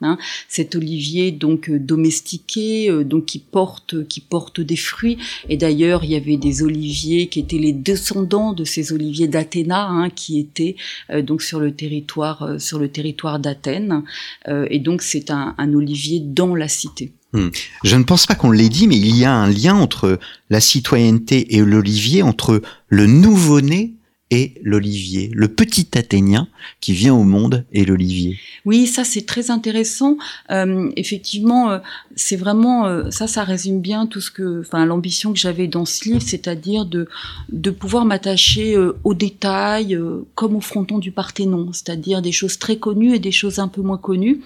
hein, 0.03 0.18
cet 0.48 0.75
olivier 0.75 1.33
donc 1.33 1.70
domestiqué 1.70 2.90
donc 3.05 3.27
qui 3.27 3.38
porte 3.38 4.07
qui 4.07 4.20
porte 4.20 4.61
des 4.61 4.77
fruits. 4.77 5.18
Et 5.48 5.57
d'ailleurs 5.57 6.05
il 6.05 6.11
y 6.11 6.16
avait 6.16 6.37
des 6.37 6.62
oliviers 6.62 7.27
qui 7.29 7.40
étaient 7.40 7.59
les 7.59 7.72
descendants 7.72 8.53
de 8.53 8.64
ces 8.64 8.92
oliviers 8.92 9.29
d'Athéna 9.29 9.87
hein, 9.88 10.11
qui 10.11 10.38
étaient 10.38 10.77
donc 11.22 11.42
sur 11.42 11.61
le 11.61 11.72
territoire 11.72 12.61
sur 12.61 12.79
le 12.79 12.88
territoire 12.88 13.38
d'Athènes. 13.38 14.03
Et 14.48 14.79
donc 14.79 15.03
c'est 15.03 15.31
un, 15.31 15.55
un 15.59 15.75
olivier 15.75 16.20
dans 16.20 16.52
la 16.55 16.69
cité. 16.69 17.12
Hmm. 17.33 17.49
Je 17.83 17.97
ne 17.97 18.05
pense 18.05 18.27
pas 18.27 18.35
qu'on 18.35 18.51
l'ait 18.51 18.69
dit, 18.69 18.87
mais 18.87 18.99
il 18.99 19.17
y 19.17 19.25
a 19.25 19.33
un 19.33 19.49
lien 19.49 19.75
entre 19.75 20.19
la 20.51 20.61
citoyenneté 20.61 21.57
et 21.57 21.61
l'olivier, 21.61 22.23
entre 22.23 22.61
le 22.88 23.07
nouveau-né 23.07 23.95
et 24.33 24.55
l'olivier, 24.62 25.31
le 25.35 25.47
petit 25.47 25.88
Athénien 25.95 26.49
qui 26.81 26.95
vient 26.95 27.14
au 27.14 27.23
monde 27.23 27.66
et 27.71 27.85
l'olivier. 27.85 28.38
Oui, 28.64 28.87
ça 28.87 29.05
c'est 29.05 29.27
très 29.27 29.51
intéressant. 29.51 30.16
Euh, 30.51 30.90
effectivement, 30.97 31.71
euh, 31.71 31.81
c'est 32.16 32.37
vraiment 32.37 32.87
euh, 32.87 33.11
ça, 33.11 33.27
ça 33.27 33.45
résume 33.45 33.83
bien 33.83 34.07
tout 34.07 34.23
ce 34.23 34.31
que, 34.31 34.62
enfin, 34.62 34.87
l'ambition 34.87 35.35
que 35.35 35.38
j'avais 35.38 35.66
dans 35.66 35.85
ce 35.85 36.09
livre, 36.09 36.23
c'est-à-dire 36.23 36.87
de 36.87 37.09
de 37.51 37.71
pouvoir 37.71 38.07
m'attacher 38.07 38.75
aux 39.05 39.12
détails, 39.12 39.99
comme 40.35 40.57
au 40.57 40.62
fronton 40.62 40.99
du 40.99 41.12
Parthénon, 41.12 41.71
c'est-à-dire 41.75 42.23
des 42.23 42.33
choses 42.33 42.59
très 42.59 42.77
connues 42.77 43.14
et 43.14 43.18
des 43.18 43.33
choses 43.33 43.59
un 43.59 43.68
peu 43.68 43.83
moins 43.83 43.99
connues. 43.99 44.40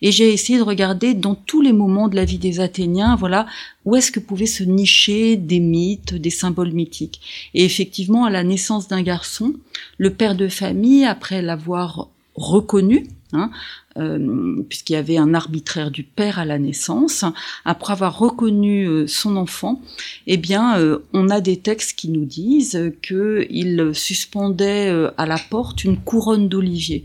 Et 0.00 0.12
j'ai 0.12 0.32
essayé 0.32 0.60
de 0.60 0.64
regarder 0.64 1.12
dans 1.14 1.34
tous 1.34 1.60
les 1.60 1.72
moments 1.72 2.06
de 2.06 2.14
la 2.14 2.24
vie 2.24 2.38
des 2.38 2.60
Athéniens, 2.60 3.16
voilà, 3.16 3.46
où 3.84 3.96
est-ce 3.96 4.10
que 4.10 4.20
pouvaient 4.20 4.46
se 4.46 4.64
nicher 4.64 5.36
des 5.36 5.60
mythes, 5.60 6.14
des 6.14 6.30
symboles 6.30 6.72
mythiques? 6.72 7.20
Et 7.54 7.64
effectivement, 7.64 8.24
à 8.24 8.30
la 8.30 8.44
naissance 8.44 8.88
d'un 8.88 9.02
garçon, 9.02 9.54
le 9.98 10.10
père 10.10 10.34
de 10.34 10.48
famille, 10.48 11.04
après 11.04 11.42
l'avoir 11.42 12.08
reconnu, 12.34 13.06
hein, 13.32 13.50
euh, 13.96 14.62
puisqu'il 14.68 14.94
y 14.94 14.96
avait 14.96 15.18
un 15.18 15.34
arbitraire 15.34 15.90
du 15.90 16.02
père 16.02 16.38
à 16.38 16.44
la 16.44 16.58
naissance, 16.58 17.24
après 17.64 17.92
avoir 17.92 18.18
reconnu 18.18 18.86
euh, 18.88 19.06
son 19.06 19.36
enfant, 19.36 19.80
eh 20.26 20.36
bien, 20.36 20.78
euh, 20.78 20.98
on 21.12 21.30
a 21.30 21.40
des 21.40 21.58
textes 21.58 21.96
qui 21.96 22.08
nous 22.08 22.24
disent 22.24 22.92
qu'il 23.02 23.90
suspendait 23.94 24.90
à 25.16 25.26
la 25.26 25.38
porte 25.38 25.84
une 25.84 25.98
couronne 25.98 26.48
d'olivier. 26.48 27.04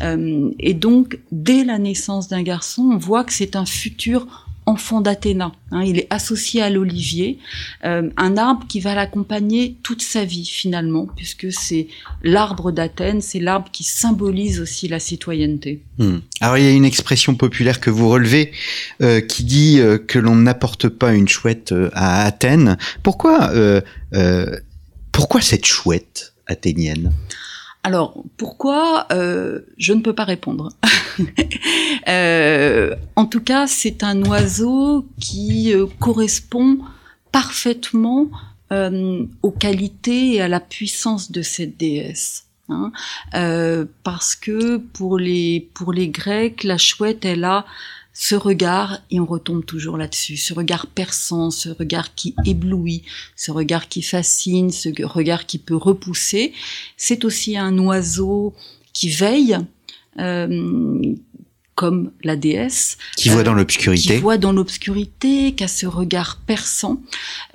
et 0.00 0.74
donc, 0.74 1.18
dès 1.32 1.64
la 1.64 1.78
naissance 1.78 2.28
d'un 2.28 2.42
garçon, 2.42 2.90
on 2.92 2.98
voit 2.98 3.24
que 3.24 3.32
c'est 3.32 3.56
un 3.56 3.66
futur 3.66 4.47
enfant 4.68 5.00
d'Athéna. 5.00 5.52
Hein, 5.72 5.82
il 5.82 5.98
est 5.98 6.06
associé 6.10 6.60
à 6.62 6.68
l'olivier, 6.68 7.38
euh, 7.84 8.10
un 8.18 8.36
arbre 8.36 8.66
qui 8.68 8.80
va 8.80 8.94
l'accompagner 8.94 9.78
toute 9.82 10.02
sa 10.02 10.24
vie 10.24 10.44
finalement, 10.44 11.06
puisque 11.16 11.50
c'est 11.50 11.88
l'arbre 12.22 12.70
d'Athènes, 12.70 13.22
c'est 13.22 13.40
l'arbre 13.40 13.70
qui 13.72 13.82
symbolise 13.82 14.60
aussi 14.60 14.86
la 14.86 15.00
citoyenneté. 15.00 15.82
Hmm. 15.96 16.18
Alors 16.40 16.58
il 16.58 16.64
y 16.64 16.68
a 16.68 16.72
une 16.72 16.84
expression 16.84 17.34
populaire 17.34 17.80
que 17.80 17.88
vous 17.88 18.10
relevez 18.10 18.52
euh, 19.00 19.22
qui 19.22 19.44
dit 19.44 19.80
euh, 19.80 19.96
que 19.96 20.18
l'on 20.18 20.36
n'apporte 20.36 20.88
pas 20.88 21.14
une 21.14 21.28
chouette 21.28 21.74
à 21.94 22.24
Athènes. 22.24 22.76
Pourquoi, 23.02 23.50
pourquoi 25.12 25.40
cette 25.40 25.66
chouette 25.66 26.34
athénienne? 26.46 27.12
Alors, 27.84 28.22
pourquoi 28.36 29.06
euh, 29.12 29.60
Je 29.76 29.92
ne 29.92 30.02
peux 30.02 30.14
pas 30.14 30.24
répondre. 30.24 30.72
euh, 32.08 32.94
en 33.16 33.26
tout 33.26 33.40
cas, 33.40 33.66
c'est 33.66 34.02
un 34.02 34.22
oiseau 34.24 35.06
qui 35.20 35.72
euh, 35.72 35.86
correspond 35.98 36.78
parfaitement 37.32 38.28
aux 38.70 39.50
qualités 39.50 40.34
et 40.34 40.42
à 40.42 40.48
la 40.48 40.60
puissance 40.60 41.32
de 41.32 41.40
cette 41.40 41.78
déesse. 41.78 42.44
Hein. 42.68 42.92
Parce 44.02 44.36
que 44.36 44.76
pour 44.76 45.18
les 45.18 45.70
pour 45.72 45.94
les 45.94 46.08
Grecs, 46.08 46.64
la 46.64 46.76
chouette, 46.76 47.24
elle 47.24 47.44
a 47.44 47.64
ce 48.20 48.34
regard, 48.34 48.98
et 49.12 49.20
on 49.20 49.26
retombe 49.26 49.64
toujours 49.64 49.96
là-dessus, 49.96 50.36
ce 50.36 50.52
regard 50.52 50.88
perçant, 50.88 51.52
ce 51.52 51.68
regard 51.68 52.16
qui 52.16 52.34
éblouit, 52.44 53.04
ce 53.36 53.52
regard 53.52 53.86
qui 53.88 54.02
fascine, 54.02 54.72
ce 54.72 54.88
regard 55.04 55.46
qui 55.46 55.58
peut 55.58 55.76
repousser, 55.76 56.52
c'est 56.96 57.24
aussi 57.24 57.56
un 57.56 57.78
oiseau 57.78 58.54
qui 58.92 59.08
veille, 59.08 59.56
euh, 60.18 61.14
comme 61.78 62.10
la 62.24 62.34
déesse. 62.34 62.98
Qui 63.16 63.28
voit 63.28 63.44
dans 63.44 63.54
l'obscurité. 63.54 64.14
Qui 64.16 64.20
voit 64.20 64.36
dans 64.36 64.50
l'obscurité, 64.50 65.52
qui 65.52 65.62
a 65.62 65.68
ce 65.68 65.86
regard 65.86 66.40
perçant. 66.44 67.00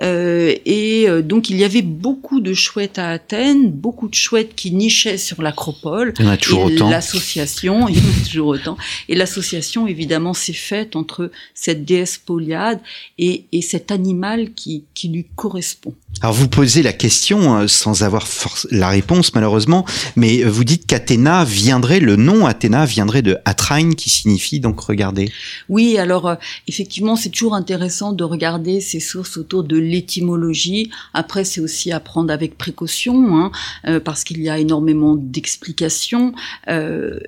Euh, 0.01 0.55
et 0.65 1.09
euh, 1.09 1.21
donc 1.21 1.49
il 1.49 1.57
y 1.57 1.65
avait 1.65 1.81
beaucoup 1.81 2.39
de 2.39 2.53
chouettes 2.53 2.97
à 2.97 3.09
Athènes, 3.09 3.69
beaucoup 3.69 4.07
de 4.07 4.13
chouettes 4.13 4.55
qui 4.55 4.71
nichaient 4.71 5.17
sur 5.17 5.41
l'acropole. 5.41 6.13
Il 6.19 6.25
y 6.25 6.27
en 6.29 6.31
a 6.31 6.37
toujours 6.37 6.63
autant. 6.63 6.89
L'association, 6.89 7.85
il 7.89 7.97
y 7.97 7.99
en 7.99 8.03
a 8.03 8.25
toujours 8.25 8.47
autant. 8.47 8.77
Et 9.09 9.15
l'association 9.15 9.87
évidemment 9.87 10.33
s'est 10.33 10.53
faite 10.53 10.95
entre 10.95 11.29
cette 11.53 11.83
déesse 11.83 12.17
Poliade 12.17 12.79
et, 13.17 13.43
et 13.51 13.61
cet 13.61 13.91
animal 13.91 14.53
qui, 14.53 14.85
qui 14.93 15.09
lui 15.09 15.25
correspond. 15.35 15.93
Alors 16.21 16.33
vous 16.33 16.47
posez 16.47 16.83
la 16.83 16.93
question 16.93 17.57
euh, 17.57 17.67
sans 17.67 18.03
avoir 18.03 18.25
la 18.71 18.87
réponse 18.87 19.33
malheureusement, 19.33 19.85
mais 20.15 20.43
vous 20.43 20.63
dites 20.63 20.85
qu'Athéna 20.85 21.43
viendrait, 21.43 21.99
le 21.99 22.15
nom 22.15 22.45
Athéna 22.45 22.85
viendrait 22.85 23.21
de 23.21 23.37
Atrain 23.43 23.91
qui 23.91 24.09
signifie 24.09 24.59
donc 24.59 24.79
regarder. 24.79 25.31
Oui, 25.67 25.97
alors 25.97 26.29
euh, 26.29 26.35
effectivement 26.67 27.15
c'est 27.15 27.29
toujours 27.29 27.55
intéressant 27.55 28.13
de 28.13 28.23
regarder 28.23 28.79
ces 28.79 29.01
sources 29.01 29.35
autour 29.37 29.63
de 29.63 29.77
l'étymologie. 29.77 30.91
Après 31.13 31.43
c'est 31.43 31.59
aussi 31.59 31.91
à 31.91 31.99
prendre 31.99 32.31
avec 32.31 32.57
précaution 32.57 33.37
hein, 33.37 33.51
euh, 33.87 33.99
parce 33.99 34.23
qu'il 34.23 34.41
y 34.41 34.49
a 34.49 34.59
énormément 34.59 35.15
d'explications 35.15 36.33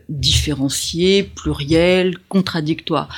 différenciées, 0.10 1.24
plurielles, 1.24 2.18
contradictoires. 2.30 3.10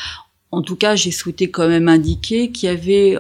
En 0.52 0.62
tout 0.62 0.76
cas, 0.76 0.96
j'ai 0.96 1.12
souhaité 1.12 1.50
quand 1.50 1.68
même 1.68 1.88
indiquer 1.90 2.52
qu'il 2.52 2.70
y 2.70 2.72
avait 2.72 3.18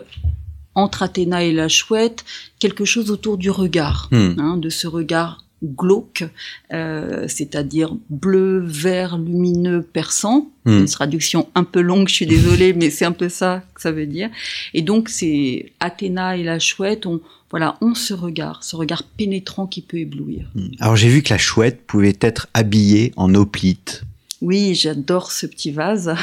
entre 0.77 1.03
Athéna 1.03 1.43
et 1.43 1.51
la 1.51 1.67
chouette, 1.67 2.23
quelque 2.59 2.85
chose 2.85 3.09
autour 3.11 3.37
du 3.37 3.49
regard, 3.49 4.07
hmm. 4.11 4.35
hein, 4.37 4.57
de 4.57 4.69
ce 4.69 4.87
regard 4.87 5.43
glauque, 5.63 6.23
euh, 6.71 7.25
c'est-à-dire 7.27 7.95
bleu, 8.11 8.63
vert, 8.63 9.17
lumineux, 9.17 9.81
perçant. 9.81 10.51
Hmm. 10.65 10.81
Une 10.81 10.85
traduction 10.85 11.49
un 11.55 11.63
peu 11.63 11.81
longue, 11.81 12.07
je 12.07 12.13
suis 12.13 12.27
désolée, 12.27 12.73
mais 12.73 12.91
c'est 12.91 13.05
un 13.05 13.11
peu 13.11 13.27
ça 13.27 13.63
que 13.73 13.81
ça 13.81 13.91
veut 13.91 14.05
dire. 14.05 14.29
Et 14.75 14.83
donc, 14.83 15.09
c'est 15.09 15.71
Athéna 15.79 16.37
et 16.37 16.43
la 16.43 16.59
chouette 16.59 17.05
ont 17.05 17.21
voilà, 17.49 17.77
ont 17.79 17.95
ce 17.95 18.13
regard, 18.13 18.61
ce 18.63 18.75
regard 18.75 19.03
pénétrant 19.03 19.67
qui 19.67 19.81
peut 19.81 19.97
éblouir. 19.97 20.51
Hmm. 20.53 20.67
Alors 20.79 20.97
j'ai 20.97 21.07
vu 21.07 21.23
que 21.23 21.33
la 21.33 21.37
chouette 21.37 21.81
pouvait 21.87 22.17
être 22.19 22.47
habillée 22.53 23.13
en 23.15 23.33
hoplite 23.33 24.03
oui, 24.41 24.75
j'adore 24.75 25.31
ce 25.31 25.45
petit 25.45 25.71
vase 25.71 26.13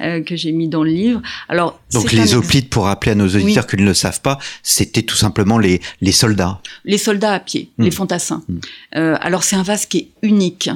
euh, 0.00 0.22
que 0.22 0.36
j'ai 0.36 0.52
mis 0.52 0.68
dans 0.68 0.82
le 0.82 0.90
livre. 0.90 1.22
Alors, 1.48 1.80
donc 1.92 2.12
les 2.12 2.34
hoplites, 2.34 2.68
pour 2.68 2.84
rappeler 2.84 3.12
à 3.12 3.14
nos 3.14 3.28
auditeurs 3.28 3.66
qui 3.66 3.76
ne 3.76 3.84
le 3.84 3.94
savent 3.94 4.20
pas, 4.20 4.38
c'était 4.62 5.02
tout 5.02 5.16
simplement 5.16 5.58
les, 5.58 5.80
les 6.00 6.12
soldats. 6.12 6.60
Les 6.84 6.98
soldats 6.98 7.34
à 7.34 7.40
pied, 7.40 7.70
hmm. 7.78 7.84
les 7.84 7.90
fantassins. 7.90 8.42
Hmm. 8.48 8.58
Euh, 8.96 9.16
alors 9.20 9.44
c'est 9.44 9.56
un 9.56 9.62
vase 9.62 9.86
qui 9.86 9.98
est 9.98 10.08
unique, 10.22 10.70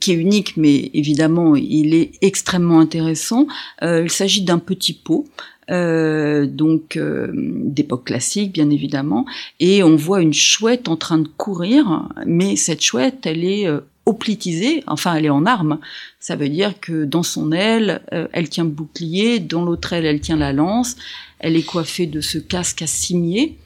qui 0.00 0.12
est 0.12 0.16
unique, 0.16 0.56
mais 0.56 0.90
évidemment 0.94 1.56
il 1.56 1.94
est 1.94 2.12
extrêmement 2.22 2.80
intéressant. 2.80 3.46
Euh, 3.82 4.02
il 4.04 4.10
s'agit 4.10 4.42
d'un 4.42 4.58
petit 4.58 4.92
pot. 4.92 5.26
Euh, 5.68 6.46
donc 6.46 6.96
euh, 6.96 7.32
d'époque 7.34 8.04
classique 8.04 8.52
bien 8.52 8.70
évidemment 8.70 9.26
et 9.58 9.82
on 9.82 9.96
voit 9.96 10.22
une 10.22 10.32
chouette 10.32 10.86
en 10.86 10.94
train 10.94 11.18
de 11.18 11.26
courir 11.26 12.08
mais 12.24 12.54
cette 12.54 12.84
chouette 12.84 13.26
elle 13.26 13.42
est 13.42 13.66
oplitisée, 14.06 14.84
enfin 14.86 15.16
elle 15.16 15.26
est 15.26 15.30
en 15.30 15.44
arme. 15.44 15.78
Ça 16.26 16.34
veut 16.34 16.48
dire 16.48 16.80
que 16.80 17.04
dans 17.04 17.22
son 17.22 17.52
aile, 17.52 18.02
euh, 18.12 18.26
elle 18.32 18.48
tient 18.48 18.64
le 18.64 18.70
bouclier, 18.70 19.38
dans 19.38 19.64
l'autre 19.64 19.92
aile, 19.92 20.04
elle 20.04 20.18
tient 20.18 20.36
la 20.36 20.52
lance, 20.52 20.96
elle 21.38 21.54
est 21.54 21.62
coiffée 21.62 22.08
de 22.08 22.20
ce 22.20 22.38
casque 22.38 22.82
à 22.82 22.88
cimier 22.88 23.56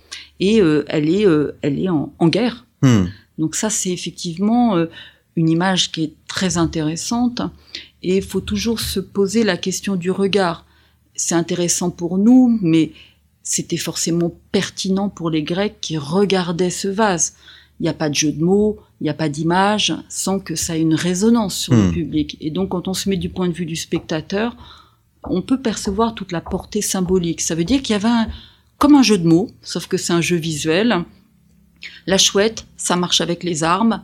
et 0.40 0.61
euh, 0.61 0.85
elle 0.88 1.09
est, 1.09 1.27
euh, 1.27 1.57
elle 1.62 1.79
est 1.79 1.88
en, 1.88 2.12
guerre. 2.25 2.66
Hmm. 2.83 3.07
Donc 3.38 3.55
ça, 3.55 3.70
c'est 3.70 3.88
effectivement 3.88 4.77
une 5.37 5.49
image 5.49 5.90
qui 5.90 6.05
est 6.05 6.12
très 6.29 6.59
intéressante 6.59 7.40
et 8.03 8.18
il 8.18 8.23
faut 8.23 8.42
toujours 8.42 8.79
se 8.79 9.01
poser 9.01 9.42
la 9.42 9.57
question 9.57 9.96
du 9.96 10.11
regard. 10.11 10.66
C'est 11.14 11.35
intéressant 11.35 11.88
pour 11.88 12.18
nous, 12.18 12.59
mais 12.61 12.92
c'était 13.42 13.79
forcément 13.79 14.35
pertinent 14.53 15.09
pour 15.09 15.31
les 15.31 15.44
Grecs 15.44 15.79
qui 15.81 15.96
regardaient 15.96 16.68
ce 16.68 16.88
vase. 16.88 17.37
Il 17.81 17.85
n'y 17.85 17.88
a 17.88 17.95
pas 17.95 18.11
de 18.11 18.14
jeu 18.14 18.31
de 18.31 18.45
mots, 18.45 18.79
il 19.01 19.05
n'y 19.05 19.11
a 19.11 19.14
pas 19.14 19.31
d'image 19.31 19.95
sans 20.09 20.38
que 20.38 20.55
ça 20.55 20.77
ait 20.77 20.83
une 20.83 20.95
résonance 20.95 21.57
sur 21.57 21.73
le 21.73 21.88
hmm. 21.88 21.93
public. 21.93 22.37
Et 22.40 22.51
donc, 22.51 22.71
quand 22.71 22.88
on 22.88 22.95
se 22.95 23.09
met 23.09 23.16
du 23.16 23.31
point 23.31 23.49
de 23.49 23.55
vue 23.55 23.66
du 23.66 23.77
spectateur, 23.77 24.55
on 25.25 25.43
peut 25.43 25.61
percevoir 25.61 26.14
toute 26.14 26.33
la 26.33 26.40
portée 26.40 26.83
symbolique. 26.83 27.40
Ça 27.40 27.55
veut 27.55 27.64
dire 27.64 27.83
qu'il 27.83 27.95
y 27.95 27.97
avait 27.97 28.09
un, 28.09 28.29
comme 28.79 28.95
un 28.95 29.03
jeu 29.03 29.19
de 29.19 29.27
mots, 29.27 29.51
sauf 29.62 29.87
que 29.87 29.97
c'est 29.97 30.12
un 30.12 30.21
jeu 30.21 30.37
visuel. 30.37 31.05
La 32.07 32.19
chouette, 32.19 32.66
ça 32.77 32.97
marche 32.97 33.21
avec 33.21 33.43
les 33.43 33.64
armes. 33.64 34.03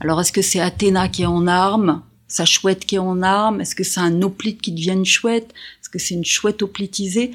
Alors, 0.00 0.20
est-ce 0.20 0.32
que 0.32 0.42
c'est 0.42 0.60
Athéna 0.60 1.08
qui 1.08 1.22
est 1.22 1.26
en 1.26 1.46
armes? 1.46 2.02
Sa 2.26 2.44
chouette 2.44 2.86
qui 2.86 2.96
est 2.96 2.98
en 2.98 3.22
armes? 3.22 3.60
Est-ce 3.60 3.74
que 3.74 3.84
c'est 3.84 4.00
un 4.00 4.22
oplite 4.22 4.60
qui 4.60 4.72
devient 4.72 4.92
une 4.92 5.04
chouette? 5.04 5.52
Est-ce 5.80 5.90
que 5.90 5.98
c'est 5.98 6.14
une 6.14 6.24
chouette 6.24 6.62
oplitisée? 6.62 7.32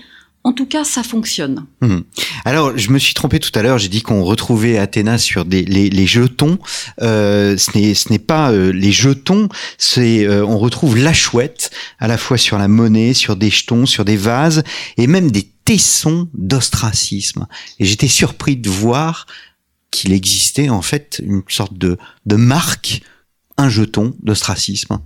En 0.48 0.54
tout 0.54 0.66
cas, 0.66 0.86
ça 0.86 1.04
fonctionne. 1.04 1.66
Hmm. 1.82 2.00
Alors, 2.46 2.78
je 2.78 2.90
me 2.92 3.00
suis 3.00 3.14
trompé 3.14 3.38
tout 3.38 3.52
à 3.54 3.62
l'heure. 3.62 3.80
J'ai 3.80 3.90
dit 3.90 4.02
qu'on 4.02 4.24
retrouvait 4.24 4.78
Athéna 4.78 5.18
sur 5.18 5.44
des, 5.44 5.64
les, 5.64 6.08
jetons. 6.08 6.58
Euh, 7.02 7.58
ce 7.58 8.10
n'est 8.10 8.20
pas 8.20 8.54
euh, 8.54 8.72
les 8.72 8.94
jetons. 8.94 9.50
C'est 9.78 10.26
euh, 10.26 10.46
on 10.46 10.58
retrouve 10.58 10.98
la 10.98 11.12
chouette 11.12 11.70
à 12.00 12.08
la 12.08 12.18
fois 12.18 12.38
sur 12.38 12.58
la 12.58 12.70
monnaie, 12.70 13.14
sur 13.14 13.36
des 13.36 13.50
jetons, 13.50 13.86
sur 13.86 14.06
des 14.06 14.16
vases 14.16 14.64
et 14.96 15.06
même 15.06 15.32
des 15.32 15.52
tessons 15.66 16.30
d'ostracisme. 16.34 17.46
Et 17.80 17.86
j'étais 17.86 18.08
surpris 18.08 18.56
de 18.56 18.70
voir 18.70 19.26
qu'il 19.92 20.14
existait 20.14 20.70
en 20.70 20.82
fait 20.82 21.22
une 21.22 21.44
sorte 21.50 21.78
de, 21.78 21.98
de 22.26 22.36
marque 22.38 23.02
un 23.58 23.70
jeton 23.70 24.14
d'ostracisme. 24.22 25.00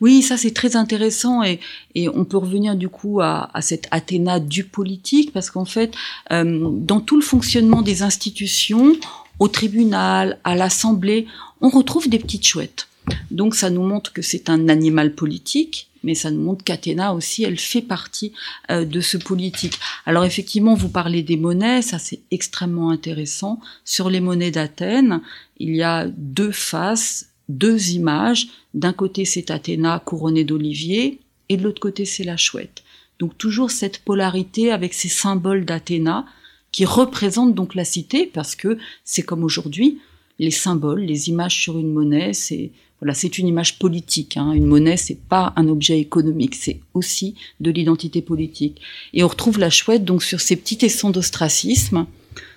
Oui, 0.00 0.22
ça 0.22 0.36
c'est 0.36 0.52
très 0.52 0.76
intéressant 0.76 1.42
et, 1.42 1.60
et, 1.94 2.08
on 2.08 2.24
peut 2.24 2.38
revenir 2.38 2.74
du 2.74 2.88
coup 2.88 3.20
à, 3.20 3.50
à 3.52 3.60
cette 3.60 3.86
Athéna 3.90 4.40
du 4.40 4.64
politique 4.64 5.32
parce 5.32 5.50
qu'en 5.50 5.66
fait, 5.66 5.94
euh, 6.32 6.70
dans 6.72 7.00
tout 7.00 7.16
le 7.16 7.22
fonctionnement 7.22 7.82
des 7.82 8.02
institutions, 8.02 8.96
au 9.38 9.48
tribunal, 9.48 10.38
à 10.44 10.56
l'Assemblée, 10.56 11.26
on 11.60 11.68
retrouve 11.68 12.08
des 12.08 12.18
petites 12.18 12.46
chouettes. 12.46 12.88
Donc 13.30 13.54
ça 13.54 13.70
nous 13.70 13.82
montre 13.82 14.12
que 14.12 14.22
c'est 14.22 14.50
un 14.50 14.68
animal 14.68 15.14
politique, 15.14 15.88
mais 16.02 16.14
ça 16.14 16.30
nous 16.30 16.42
montre 16.42 16.64
qu'Athéna 16.64 17.14
aussi, 17.14 17.44
elle 17.44 17.58
fait 17.58 17.82
partie 17.82 18.32
euh, 18.70 18.84
de 18.84 19.00
ce 19.00 19.16
politique. 19.16 19.78
Alors 20.06 20.24
effectivement, 20.24 20.74
vous 20.74 20.88
parlez 20.88 21.22
des 21.22 21.36
monnaies, 21.36 21.82
ça 21.82 21.98
c'est 21.98 22.20
extrêmement 22.30 22.90
intéressant. 22.90 23.60
Sur 23.84 24.10
les 24.10 24.20
monnaies 24.20 24.50
d'Athènes, 24.50 25.20
il 25.58 25.74
y 25.74 25.82
a 25.82 26.06
deux 26.08 26.52
faces 26.52 27.26
deux 27.48 27.90
images. 27.90 28.48
D'un 28.74 28.92
côté, 28.92 29.24
c'est 29.24 29.50
Athéna 29.50 30.02
couronnée 30.04 30.44
d'olivier, 30.44 31.20
et 31.48 31.56
de 31.56 31.62
l'autre 31.62 31.80
côté, 31.80 32.04
c'est 32.04 32.24
la 32.24 32.36
chouette. 32.36 32.82
Donc 33.18 33.36
toujours 33.36 33.70
cette 33.70 33.98
polarité 33.98 34.70
avec 34.70 34.94
ces 34.94 35.08
symboles 35.08 35.64
d'Athéna 35.64 36.26
qui 36.70 36.84
représentent 36.84 37.54
donc 37.54 37.74
la 37.74 37.84
cité, 37.84 38.26
parce 38.26 38.54
que 38.54 38.78
c'est 39.04 39.22
comme 39.22 39.42
aujourd'hui, 39.42 39.98
les 40.38 40.50
symboles, 40.50 41.00
les 41.00 41.28
images 41.28 41.60
sur 41.60 41.78
une 41.78 41.92
monnaie, 41.92 42.32
c'est 42.32 42.70
voilà, 43.00 43.14
c'est 43.14 43.38
une 43.38 43.46
image 43.46 43.78
politique. 43.78 44.36
Hein. 44.36 44.52
Une 44.52 44.66
monnaie, 44.66 44.96
c'est 44.96 45.20
pas 45.20 45.52
un 45.56 45.68
objet 45.68 46.00
économique, 46.00 46.56
c'est 46.56 46.80
aussi 46.94 47.36
de 47.60 47.70
l'identité 47.70 48.22
politique. 48.22 48.80
Et 49.14 49.22
on 49.22 49.28
retrouve 49.28 49.58
la 49.58 49.70
chouette 49.70 50.04
donc 50.04 50.24
sur 50.24 50.40
ces 50.40 50.56
petits 50.56 50.78
tessons 50.78 51.10
d'ostracisme. 51.10 52.06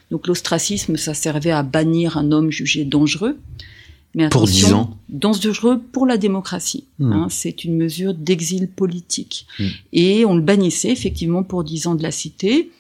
Donc 0.09 0.27
l'ostracisme, 0.27 0.97
ça 0.97 1.13
servait 1.13 1.51
à 1.51 1.61
bannir 1.61 2.17
un 2.17 2.31
homme 2.31 2.49
jugé 2.49 2.85
dangereux. 2.85 3.37
Mais 4.13 4.29
pour 4.29 4.45
10 4.45 4.73
ans 4.73 4.97
dangereux 5.11 5.81
pour 5.91 6.05
la 6.05 6.17
démocratie. 6.17 6.85
Hmm. 6.99 7.13
Hein, 7.13 7.27
c'est 7.29 7.63
une 7.63 7.77
mesure 7.77 8.13
d'exil 8.13 8.67
politique. 8.69 9.45
Hmm. 9.59 9.67
Et 9.93 10.25
on 10.25 10.35
le 10.35 10.41
bannissait 10.41 10.89
effectivement 10.89 11.43
pour 11.43 11.63
10 11.63 11.87
ans 11.87 11.95
de 11.95 12.03
la 12.03 12.11
cité. 12.11 12.71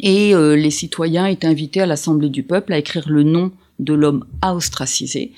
Et 0.00 0.34
euh, 0.34 0.56
les 0.56 0.70
citoyens 0.70 1.26
étaient 1.26 1.46
invités 1.46 1.80
à 1.80 1.86
l'Assemblée 1.86 2.30
du 2.30 2.42
peuple 2.42 2.72
à 2.72 2.78
écrire 2.78 3.08
le 3.08 3.22
nom 3.22 3.52
de 3.78 3.94
l'homme 3.94 4.24
à 4.40 4.54
ostraciser. 4.54 5.32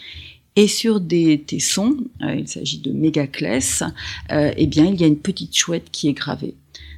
Et 0.56 0.68
sur 0.68 1.00
des 1.00 1.40
tessons, 1.40 1.96
euh, 2.22 2.36
il 2.36 2.46
s'agit 2.46 2.78
de 2.78 2.92
mégaclès, 2.92 3.82
euh, 4.30 4.52
eh 4.56 4.66
bien 4.66 4.86
il 4.86 5.00
y 5.00 5.04
a 5.04 5.06
une 5.08 5.18
petite 5.18 5.56
chouette 5.56 5.88
qui 5.90 6.08
est 6.08 6.12
gravée. 6.12 6.54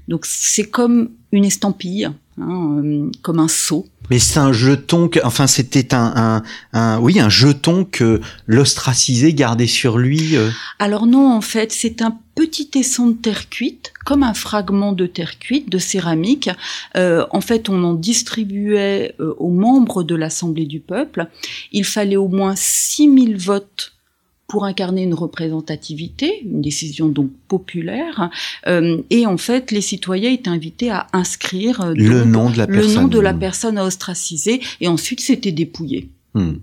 Donc 0.09 0.27
c'est 0.27 0.69
comme 0.69 1.11
une 1.33 1.45
estampille, 1.45 2.11
hein, 2.41 2.81
euh, 2.85 3.11
comme 3.23 3.39
un 3.39 3.49
sceau. 3.49 3.87
Mais 4.11 4.19
c'est 4.19 4.39
un 4.39 4.53
jeton 4.53 5.09
que, 5.09 5.19
enfin, 5.25 5.47
c'était 5.47 5.95
un, 5.95 6.43
un, 6.73 6.99
oui, 7.01 7.19
un 7.19 7.29
jeton 7.29 7.85
que 7.85 8.21
l'ostracisé 8.47 9.35
gardait 9.35 9.67
sur 9.67 9.99
lui. 9.99 10.37
Euh. 10.37 10.51
Alors 10.79 11.07
non, 11.07 11.33
en 11.33 11.41
fait, 11.41 11.73
c'est 11.73 12.03
un 12.03 12.17
petit 12.35 12.69
tesson 12.69 13.09
de 13.09 13.15
terre 13.15 13.49
cuite, 13.49 13.93
comme 14.05 14.23
un 14.23 14.35
fragment 14.35 14.93
de 14.93 15.07
terre 15.07 15.39
cuite, 15.39 15.71
de 15.71 15.79
céramique. 15.79 16.51
Euh, 16.97 17.27
en 17.31 17.41
fait, 17.41 17.69
on 17.69 17.83
en 17.83 17.95
distribuait 17.95 19.17
aux 19.19 19.51
membres 19.51 20.03
de 20.03 20.15
l'Assemblée 20.15 20.67
du 20.67 20.81
peuple. 20.81 21.27
Il 21.73 21.85
fallait 21.85 22.17
au 22.17 22.29
moins 22.29 22.55
6000 22.55 23.37
votes 23.37 23.96
pour 24.49 24.65
incarner 24.65 25.03
une 25.03 25.15
représentativité, 25.15 26.43
une 26.45 26.61
décision 26.61 27.09
donc 27.09 27.31
populaire. 27.49 28.31
Euh, 28.67 29.03
et 29.11 29.27
en 29.27 29.37
fait, 29.37 29.71
les 29.71 29.81
citoyens 29.81 30.31
étaient 30.31 30.49
invités 30.49 30.91
à 30.91 31.09
inscrire 31.13 31.81
euh, 31.81 31.95
le, 31.97 32.25
nom 32.25 32.51
de 32.51 32.59
la 32.59 32.67
le 32.67 32.87
nom 32.87 33.09
de 33.09 33.19
la 33.19 33.35
personne 33.35 33.79
à 33.79 33.85
ostraciser, 33.85 34.61
et 34.81 34.89
ensuite 34.89 35.21
c'était 35.21 35.53
dépouillé. 35.53 36.09
Hmm. 36.37 36.57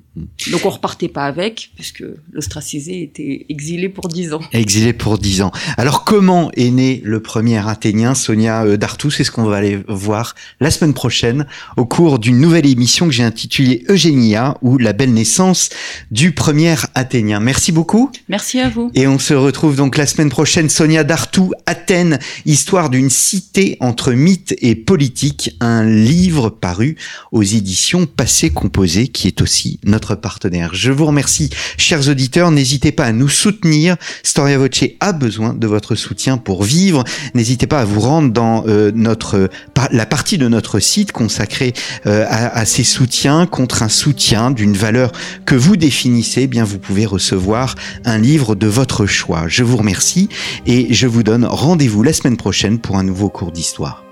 Donc 0.52 0.66
on 0.66 0.70
repartait 0.70 1.08
pas 1.08 1.26
avec, 1.26 1.72
puisque 1.76 2.04
l'ostracisé 2.32 3.02
était 3.02 3.48
exilé 3.50 3.90
pour 3.90 4.08
dix 4.08 4.32
ans. 4.32 4.42
Exilé 4.52 4.94
pour 4.94 5.18
dix 5.18 5.42
ans. 5.42 5.52
Alors 5.78 6.04
comment 6.04 6.52
est 6.56 6.70
né 6.70 7.02
le 7.04 7.20
premier 7.20 7.58
Athénien, 7.68 8.14
Sonia 8.14 8.66
euh, 8.66 8.78
Dartou 8.78 9.10
C'est 9.10 9.24
ce 9.24 9.32
qu'on 9.32 9.46
va 9.46 9.58
aller 9.58 9.80
voir 9.88 10.36
la 10.60 10.70
semaine 10.70 10.94
prochaine 10.94 11.48
au 11.76 11.86
cours 11.86 12.20
d'une 12.20 12.40
nouvelle 12.40 12.68
émission 12.68 13.08
que 13.08 13.12
j'ai 13.12 13.24
intitulée 13.24 13.84
Eugénia 13.90 14.56
ou 14.62 14.78
la 14.78 14.94
belle 14.94 15.14
naissance 15.14 15.70
du 16.12 16.34
premier 16.34 16.76
Athénien. 16.94 17.40
Merci 17.40 17.72
beaucoup. 17.72 18.12
Merci 18.30 18.60
à 18.60 18.70
vous. 18.70 18.92
Et 18.94 19.08
on 19.08 19.18
se 19.18 19.34
retrouve 19.34 19.76
donc 19.76 19.98
la 19.98 20.06
semaine 20.06 20.30
prochaine. 20.30 20.70
Sonia 20.70 21.04
Dartou, 21.04 21.52
Athènes, 21.66 22.20
histoire 22.46 22.92
d'une 22.92 23.10
cité 23.10 23.78
entre 23.80 24.12
mythe 24.12 24.54
et 24.62 24.76
politique, 24.76 25.56
un 25.60 25.84
livre 25.84 26.52
paru 26.52 26.98
aux 27.32 27.42
éditions 27.42 28.06
Passé 28.06 28.52
Composé 28.52 29.08
qui 29.08 29.28
est 29.28 29.42
notre 29.86 30.16
partenaire. 30.16 30.72
Je 30.74 30.92
vous 30.92 31.06
remercie, 31.06 31.50
chers 31.78 32.10
auditeurs. 32.10 32.52
N'hésitez 32.52 32.92
pas 32.92 33.06
à 33.06 33.12
nous 33.12 33.30
soutenir. 33.30 33.96
Storia 34.24 34.58
Voce 34.58 34.84
a 35.00 35.14
besoin 35.14 35.54
de 35.54 35.68
votre 35.68 35.96
soutien 35.96 36.38
pour 36.38 36.64
vivre. 36.64 37.04
N'hésitez 37.34 37.68
pas 37.68 37.82
à 37.82 37.86
vous 37.86 38.00
rendre 38.00 38.32
dans 38.32 38.64
euh, 38.68 38.92
notre 38.94 39.50
la 39.92 40.06
partie 40.06 40.38
de 40.38 40.48
notre 40.48 40.80
site 40.80 41.12
consacrée 41.12 41.74
euh, 42.06 42.26
à, 42.30 42.58
à, 42.58 42.66
ces 42.66 42.84
soutiens 42.84 43.46
contre 43.46 43.84
un 43.84 43.90
soutien 43.90 44.52
d'une 44.52 44.76
valeur 44.76 45.12
que 45.46 45.56
vous 45.56 45.78
définissez. 45.78 46.44
Eh 46.44 46.48
bien, 46.48 46.64
vous 46.64 46.80
pouvez 46.80 47.06
recevoir 47.06 47.76
un 48.06 48.18
livre 48.18 48.56
de 48.56 48.68
votre 48.68 49.06
choix. 49.06 49.46
Je 49.48 49.64
vous 49.64 49.78
remercie 49.78 50.30
et 50.66 50.94
je 50.94 51.08
vous 51.08 51.24
donne 51.24 51.46
rendez-vous 51.46 52.04
la 52.04 52.14
semaine 52.14 52.38
prochaine 52.38 52.80
pour 52.80 52.98
un 52.98 53.04
nouveau 53.04 53.30
cours 53.30 53.52
d'histoire. 53.52 54.03